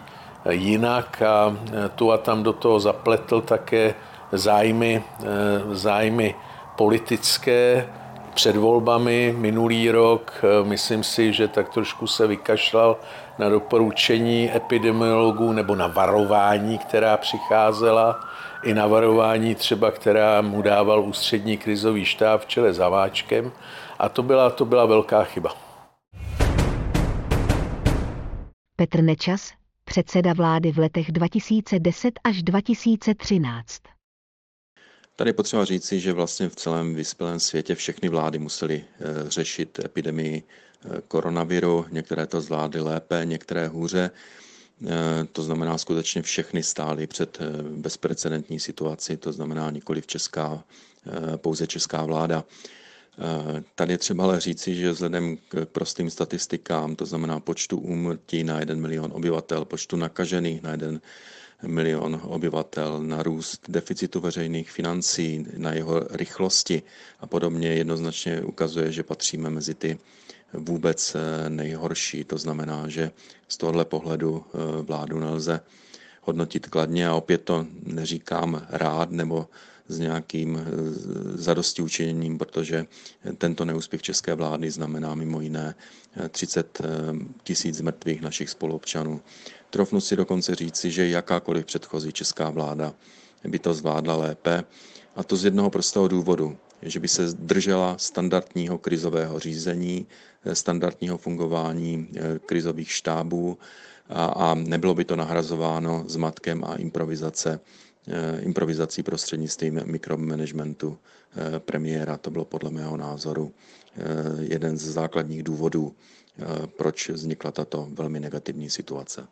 jinak 0.50 1.22
a 1.22 1.56
tu 1.94 2.12
a 2.12 2.18
tam 2.18 2.42
do 2.42 2.52
toho 2.52 2.80
zapletl 2.80 3.40
také 3.40 3.94
zájmy, 4.32 5.04
zájmy 5.72 6.34
politické, 6.76 7.88
před 8.34 8.56
volbami 8.56 9.34
minulý 9.38 9.90
rok, 9.90 10.32
eh, 10.42 10.68
myslím 10.68 11.04
si, 11.04 11.32
že 11.32 11.48
tak 11.48 11.68
trošku 11.68 12.06
se 12.06 12.26
vykašlal 12.26 12.96
na 13.38 13.48
doporučení 13.48 14.56
epidemiologů 14.56 15.52
nebo 15.52 15.74
na 15.74 15.86
varování, 15.86 16.78
která 16.78 17.16
přicházela, 17.16 18.20
i 18.62 18.74
na 18.74 18.86
varování 18.86 19.54
třeba, 19.54 19.90
která 19.90 20.40
mu 20.40 20.62
dával 20.62 21.00
ústřední 21.00 21.56
krizový 21.58 22.04
štáb 22.04 22.40
v 22.40 22.46
čele 22.46 22.72
za 22.72 22.88
Váčkem. 22.88 23.52
A 23.98 24.08
to 24.08 24.22
byla, 24.22 24.50
to 24.50 24.64
byla 24.64 24.86
velká 24.86 25.24
chyba. 25.24 25.50
Petr 28.76 29.02
Nečas, 29.02 29.50
předseda 29.84 30.32
vlády 30.32 30.72
v 30.72 30.78
letech 30.78 31.12
2010 31.12 32.20
až 32.24 32.42
2013. 32.42 33.93
Tady 35.16 35.32
potřeba 35.32 35.64
říci, 35.64 36.00
že 36.00 36.12
vlastně 36.12 36.48
v 36.48 36.56
celém 36.56 36.94
vyspělém 36.94 37.40
světě 37.40 37.74
všechny 37.74 38.08
vlády 38.08 38.38
musely 38.38 38.84
eh, 38.84 39.30
řešit 39.30 39.80
epidemii 39.84 40.42
eh, 40.42 41.02
koronaviru. 41.08 41.86
Některé 41.90 42.26
to 42.26 42.40
zvládly 42.40 42.80
lépe, 42.80 43.20
některé 43.24 43.68
hůře. 43.68 44.10
Eh, 44.86 44.90
to 45.32 45.42
znamená, 45.42 45.78
skutečně 45.78 46.22
všechny 46.22 46.62
stály 46.62 47.06
před 47.06 47.38
bezprecedentní 47.70 48.60
situaci, 48.60 49.16
to 49.16 49.32
znamená 49.32 49.70
nikoli 49.70 50.00
v 50.00 50.06
česká, 50.06 50.64
pouze 51.36 51.66
česká 51.66 52.04
vláda. 52.04 52.44
Tady 53.74 53.92
je 53.92 53.98
třeba 53.98 54.24
ale 54.24 54.40
říci, 54.40 54.74
že 54.74 54.90
vzhledem 54.90 55.36
k 55.48 55.64
prostým 55.64 56.10
statistikám, 56.10 56.96
to 56.96 57.06
znamená 57.06 57.40
počtu 57.40 57.78
úmrtí 57.78 58.44
na 58.44 58.60
1 58.60 58.74
milion 58.74 59.12
obyvatel, 59.14 59.64
počtu 59.64 59.96
nakažených 59.96 60.62
na 60.62 60.70
1 60.70 61.00
milion 61.62 62.20
obyvatel, 62.24 63.02
na 63.02 63.22
růst 63.22 63.64
deficitu 63.68 64.20
veřejných 64.20 64.70
financí, 64.70 65.46
na 65.56 65.72
jeho 65.72 66.00
rychlosti 66.10 66.82
a 67.20 67.26
podobně 67.26 67.68
jednoznačně 67.68 68.42
ukazuje, 68.42 68.92
že 68.92 69.02
patříme 69.02 69.50
mezi 69.50 69.74
ty 69.74 69.98
vůbec 70.54 71.14
eh, 71.14 71.50
nejhorší. 71.50 72.24
To 72.24 72.38
znamená, 72.38 72.88
že 72.88 73.10
z 73.48 73.56
tohohle 73.56 73.84
pohledu 73.84 74.44
eh, 74.46 74.82
vládu 74.82 75.20
nelze 75.20 75.60
hodnotit 76.22 76.66
kladně 76.66 77.08
a 77.08 77.14
opět 77.14 77.38
to 77.38 77.66
neříkám 77.82 78.66
rád 78.70 79.10
nebo 79.10 79.48
s 79.88 79.98
nějakým 79.98 80.56
eh, 80.56 80.64
zadosti 81.34 81.82
učiněním, 81.82 82.38
protože 82.38 82.86
tento 83.38 83.64
neúspěch 83.64 84.02
české 84.02 84.34
vlády 84.34 84.70
znamená 84.70 85.14
mimo 85.14 85.40
jiné 85.40 85.74
30 86.30 86.82
tisíc 87.42 87.80
mrtvých 87.80 88.20
našich 88.20 88.50
spoluobčanů. 88.50 89.20
Trofnu 89.74 90.00
si 90.00 90.16
dokonce 90.16 90.54
říci, 90.54 90.90
že 90.90 91.08
jakákoliv 91.08 91.66
předchozí 91.66 92.12
česká 92.12 92.50
vláda 92.50 92.94
by 93.44 93.58
to 93.58 93.74
zvládla 93.74 94.16
lépe, 94.16 94.64
a 95.16 95.22
to 95.22 95.36
z 95.36 95.44
jednoho 95.44 95.70
prostého 95.70 96.08
důvodu, 96.08 96.56
že 96.82 97.00
by 97.00 97.08
se 97.08 97.26
držela 97.32 97.98
standardního 97.98 98.78
krizového 98.78 99.38
řízení, 99.38 100.06
standardního 100.52 101.18
fungování 101.18 102.08
eh, 102.16 102.38
krizových 102.38 102.90
štábů 102.90 103.58
a, 104.08 104.24
a 104.24 104.54
nebylo 104.54 104.94
by 104.94 105.04
to 105.04 105.16
nahrazováno 105.16 106.04
zmatkem 106.06 106.64
a 106.64 106.74
improvizace, 106.76 107.60
eh, 108.08 108.40
improvizací 108.40 109.02
prostřednictvím 109.02 109.80
mikromanagementu 109.84 110.98
eh, 111.36 111.60
premiéra. 111.60 112.18
To 112.18 112.30
bylo 112.30 112.44
podle 112.44 112.70
mého 112.70 112.96
názoru 112.96 113.52
jeden 114.40 114.78
z 114.78 114.82
základních 114.82 115.42
důvodů, 115.42 115.94
proč 116.76 117.08
vznikla 117.08 117.52
tato 117.52 117.88
velmi 117.92 118.20
negativní 118.20 118.70
situace. 118.70 119.26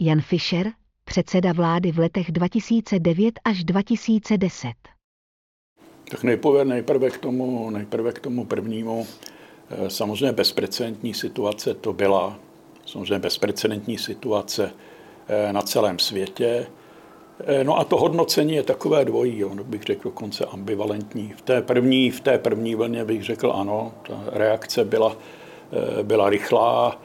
Jan 0.00 0.20
Fischer, 0.20 0.66
předseda 1.04 1.52
vlády 1.52 1.92
v 1.92 1.98
letech 1.98 2.32
2009 2.32 3.34
až 3.44 3.64
2010. 3.64 4.72
Tak 6.10 6.22
nejprve, 6.22 6.64
nejprve, 6.64 7.10
k 7.10 7.18
tomu, 7.18 7.70
nejprve 7.70 8.12
k 8.12 8.18
tomu 8.18 8.44
prvnímu. 8.44 9.06
Eh, 9.70 9.90
samozřejmě 9.90 10.32
bezprecedentní 10.32 11.14
situace 11.14 11.74
to 11.74 11.92
byla. 11.92 12.38
Samozřejmě 12.86 13.18
bezprecedentní 13.18 13.98
situace 13.98 14.72
eh, 15.28 15.52
na 15.52 15.62
celém 15.62 15.98
světě. 15.98 16.66
Eh, 17.46 17.64
no 17.64 17.78
a 17.78 17.84
to 17.84 17.96
hodnocení 17.96 18.54
je 18.54 18.62
takové 18.62 19.04
dvojí, 19.04 19.38
jo, 19.38 19.50
bych 19.54 19.82
řekl 19.82 20.02
dokonce 20.04 20.44
ambivalentní. 20.44 21.34
V 21.36 21.42
té 21.42 21.62
první, 21.62 22.10
v 22.10 22.20
té 22.20 22.38
první 22.38 22.74
vlně 22.74 23.04
bych 23.04 23.24
řekl 23.24 23.52
ano, 23.52 23.92
ta 24.08 24.24
reakce 24.26 24.84
byla 24.84 25.16
byla 26.02 26.30
rychlá, 26.30 27.02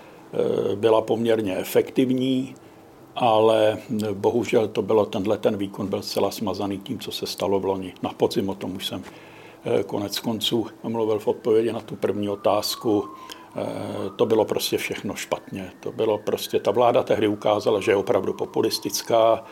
byla 0.75 1.01
poměrně 1.01 1.57
efektivní, 1.57 2.55
ale 3.15 3.77
bohužel 4.13 4.67
to 4.67 4.81
bylo, 4.81 5.05
tenhle 5.05 5.37
ten 5.37 5.57
výkon 5.57 5.87
byl 5.87 6.01
zcela 6.01 6.31
smazaný 6.31 6.77
tím, 6.77 6.99
co 6.99 7.11
se 7.11 7.27
stalo 7.27 7.59
v 7.59 7.65
loni. 7.65 7.93
Na 8.03 8.09
podzim 8.09 8.49
o 8.49 8.55
tom 8.55 8.75
už 8.75 8.87
jsem 8.87 9.03
konec 9.85 10.19
konců 10.19 10.67
mluvil 10.83 11.19
v 11.19 11.27
odpovědi 11.27 11.71
na 11.71 11.79
tu 11.79 11.95
první 11.95 12.29
otázku. 12.29 13.09
To 14.15 14.25
bylo 14.25 14.45
prostě 14.45 14.77
všechno 14.77 15.15
špatně. 15.15 15.71
To 15.79 15.91
bylo 15.91 16.17
prostě, 16.17 16.59
ta 16.59 16.71
vláda 16.71 17.03
tehdy 17.03 17.27
ukázala, 17.27 17.81
že 17.81 17.91
je 17.91 17.95
opravdu 17.95 18.33
populistická, 18.33 19.43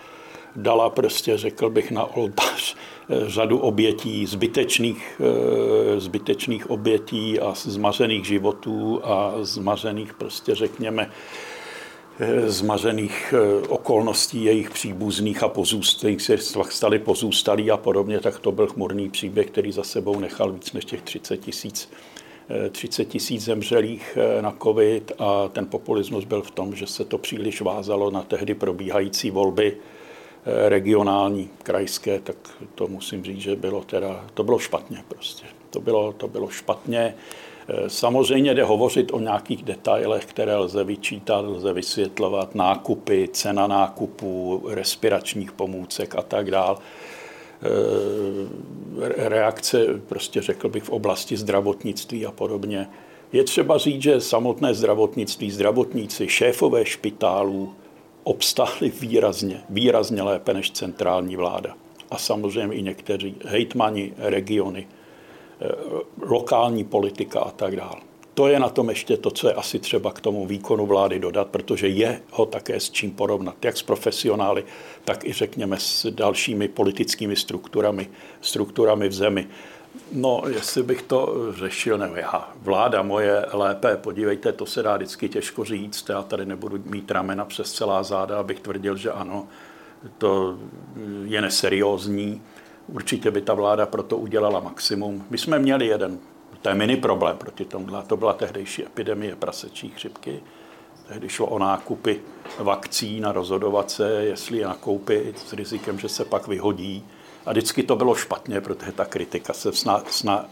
dala 0.56 0.90
prostě, 0.90 1.38
řekl 1.38 1.70
bych, 1.70 1.92
na 1.92 2.16
oltář 2.16 2.76
eh, 2.76 2.91
řadu 3.10 3.58
obětí, 3.58 4.26
zbytečných, 4.26 5.22
eh, 5.22 6.00
zbytečných 6.00 6.70
obětí 6.70 7.40
a 7.40 7.54
zmařených 7.56 8.26
životů 8.26 9.02
a 9.04 9.34
zmařených 9.42 10.14
prostě, 10.14 10.56
řekněme, 10.56 11.10
eh, 12.20 12.50
zmařených 12.50 13.34
okolností 13.70 14.44
jejich 14.44 14.70
příbuzných 14.70 15.44
a 15.44 15.48
pozůstalých 15.48 16.22
se 16.22 16.38
stali 16.70 17.00
pozůstalí 17.00 17.72
a 17.72 17.78
podobně, 17.78 18.20
tak 18.20 18.40
to 18.40 18.52
byl 18.52 18.68
chmurný 18.68 19.10
příběh, 19.10 19.48
který 19.48 19.72
za 19.72 19.84
sebou 19.84 20.20
nechal 20.20 20.52
víc 20.52 20.74
než 20.74 20.86
těch 20.86 21.02
30 21.02 21.38
tisíc 21.38 21.90
30 22.72 23.06
tisíc 23.06 23.44
zemřelých 23.44 24.18
na 24.42 24.56
covid 24.64 25.12
a 25.20 25.48
ten 25.48 25.66
populismus 25.66 26.26
byl 26.26 26.42
v 26.42 26.52
tom, 26.52 26.76
že 26.76 26.88
se 26.88 27.06
to 27.06 27.18
příliš 27.18 27.62
vázalo 27.62 28.12
na 28.12 28.22
tehdy 28.22 28.54
probíhající 28.54 29.32
volby 29.32 29.78
Eh, 29.78 30.01
regionální, 30.46 31.50
krajské, 31.64 32.20
tak 32.20 32.36
to 32.76 32.88
musím 32.88 33.24
říct, 33.24 33.42
že 33.42 33.56
bylo 33.56 33.84
teda, 33.84 34.26
to 34.34 34.44
bylo 34.44 34.60
špatně 34.60 35.04
prostě. 35.08 35.46
To 35.70 35.80
bylo, 35.80 36.14
to 36.14 36.28
bylo 36.28 36.50
špatně. 36.50 37.16
Eh, 37.68 37.90
samozřejmě 37.90 38.54
jde 38.54 38.64
hovořit 38.64 39.14
o 39.14 39.20
nějakých 39.20 39.64
detailech, 39.64 40.26
které 40.26 40.56
lze 40.56 40.84
vyčítat, 40.84 41.46
lze 41.46 41.74
vysvětlovat, 41.74 42.56
nákupy, 42.56 43.30
cena 43.34 43.68
nákupů, 43.68 44.64
respiračních 44.70 45.52
pomůcek 45.52 46.16
a 46.16 46.22
tak 46.22 46.52
dále 46.52 46.76
reakce, 49.08 49.86
prostě 50.08 50.42
řekl 50.42 50.70
bych, 50.70 50.84
v 50.84 50.90
oblasti 50.90 51.38
zdravotnictví 51.38 52.26
a 52.26 52.32
podobně. 52.32 52.88
Je 53.34 53.44
třeba 53.44 53.78
říct, 53.78 54.02
že 54.02 54.22
samotné 54.22 54.74
zdravotnictví, 54.74 55.52
zdravotníci, 55.52 56.28
šéfové 56.30 56.86
špitálů, 56.86 57.74
obstáli 58.24 58.90
výrazně, 59.00 59.64
výrazně 59.70 60.22
lépe 60.22 60.54
než 60.54 60.72
centrální 60.72 61.36
vláda. 61.36 61.76
A 62.10 62.18
samozřejmě 62.18 62.76
i 62.76 62.82
někteří 62.82 63.36
hejtmani, 63.46 64.14
regiony, 64.18 64.88
eh, 65.62 65.68
lokální 66.22 66.84
politika 66.84 67.40
a 67.40 67.52
tak 67.52 67.76
dále. 67.76 68.02
To 68.34 68.48
je 68.48 68.60
na 68.60 68.70
tom 68.70 68.90
ještě 68.90 69.18
to, 69.18 69.32
co 69.32 69.48
je 69.48 69.54
asi 69.54 69.80
třeba 69.80 70.12
k 70.12 70.22
tomu 70.22 70.46
výkonu 70.46 70.86
vlády 70.86 71.20
dodat, 71.20 71.48
protože 71.48 71.88
je 71.88 72.22
ho 72.32 72.46
také 72.46 72.80
s 72.80 72.90
čím 72.90 73.12
porovnat, 73.12 73.66
jak 73.66 73.78
s 73.78 73.84
profesionály, 73.84 74.66
tak 75.06 75.26
i 75.26 75.34
řekněme 75.34 75.78
s 75.80 76.06
dalšími 76.12 76.68
politickými 76.68 77.36
strukturami, 77.36 78.10
strukturami 78.42 79.10
v 79.10 79.14
zemi. 79.14 79.48
No, 80.12 80.44
jestli 80.48 80.84
bych 80.84 81.02
to 81.02 81.36
řešil, 81.54 81.98
nebo 81.98 82.16
já, 82.16 82.50
vláda 82.56 83.02
moje 83.02 83.46
lépe, 83.54 83.98
podívejte, 83.98 84.52
to 84.52 84.66
se 84.66 84.84
dá 84.84 84.96
vždycky 84.96 85.30
těžko 85.30 85.66
říct, 85.66 86.10
já 86.10 86.22
tady 86.22 86.46
nebudu 86.46 86.84
mít 86.86 87.12
ramena 87.12 87.46
přes 87.46 87.74
celá 87.74 88.04
záda, 88.04 88.40
abych 88.40 88.60
tvrdil, 88.60 88.98
že 88.98 89.12
ano, 89.12 89.48
to 90.18 90.58
je 91.24 91.42
neseriózní. 91.42 92.42
Určitě 92.88 93.32
by 93.32 93.42
ta 93.42 93.54
vláda 93.54 93.86
proto 93.86 94.18
udělala 94.18 94.60
maximum. 94.60 95.26
My 95.30 95.38
jsme 95.38 95.60
měli 95.60 95.88
jeden, 95.88 96.20
to 96.62 96.70
je 96.70 96.76
mini 96.76 96.98
problém 96.98 97.38
proti 97.38 97.66
tomu, 97.66 97.88
to 98.08 98.18
byla 98.18 98.34
tehdejší 98.34 98.86
epidemie 98.86 99.36
prasečí 99.36 99.90
chřipky. 99.90 100.44
Tehdy 101.08 101.30
šlo 101.30 101.48
o 101.48 101.60
nákupy 101.60 102.22
vakcín 102.60 103.26
a 103.26 103.32
rozhodovat 103.32 103.92
se, 103.92 104.12
jestli 104.12 104.58
je 104.58 104.68
nakoupit 104.68 105.40
s 105.40 105.54
rizikem, 105.54 106.00
že 106.00 106.10
se 106.10 106.26
pak 106.26 106.48
vyhodí 106.48 107.06
a 107.46 107.52
vždycky 107.52 107.84
to 107.84 107.96
bylo 107.96 108.16
špatně, 108.16 108.62
protože 108.62 108.92
ta 108.92 109.06
kritika 109.06 109.54
se 109.54 109.74
sna, 109.74 110.04
sna, 110.10 110.46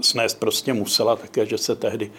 snést 0.00 0.40
prostě 0.40 0.72
musela 0.72 1.16
také, 1.16 1.46
že 1.46 1.58
se 1.58 1.76
tehdy, 1.76 2.12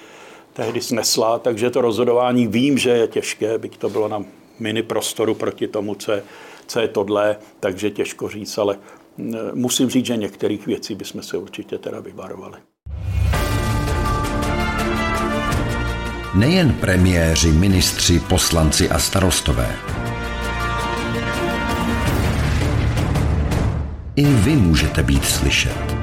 tehdy 0.54 0.82
snesla, 0.82 1.40
takže 1.40 1.70
to 1.70 1.82
rozhodování 1.82 2.48
vím, 2.48 2.78
že 2.78 2.90
je 2.90 3.08
těžké, 3.08 3.58
byť 3.58 3.78
to 3.78 3.90
bylo 3.90 4.08
na 4.08 4.24
mini 4.60 4.84
prostoru 4.84 5.36
proti 5.36 5.68
tomu, 5.68 5.96
co 5.96 6.12
je, 6.12 6.24
co 6.68 6.80
je 6.80 6.88
tohle, 6.88 7.38
takže 7.60 7.90
těžko 7.90 8.30
říct, 8.30 8.58
ale 8.58 8.80
musím 9.54 9.90
říct, 9.90 10.06
že 10.06 10.18
některých 10.18 10.66
věcí 10.68 10.96
bychom 10.96 11.24
se 11.24 11.38
určitě 11.38 11.78
teda 11.78 12.00
vyvarovali. 12.00 12.58
Nejen 16.36 16.74
premiéři, 16.74 17.52
ministři, 17.52 18.20
poslanci 18.20 18.90
a 18.90 19.00
starostové 19.00 19.97
I 24.18 24.26
vy 24.26 24.56
můžete 24.56 25.04
být 25.04 25.26
slyšet. 25.26 25.96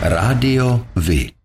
Rádio 0.00 0.86
Vy. 0.96 1.30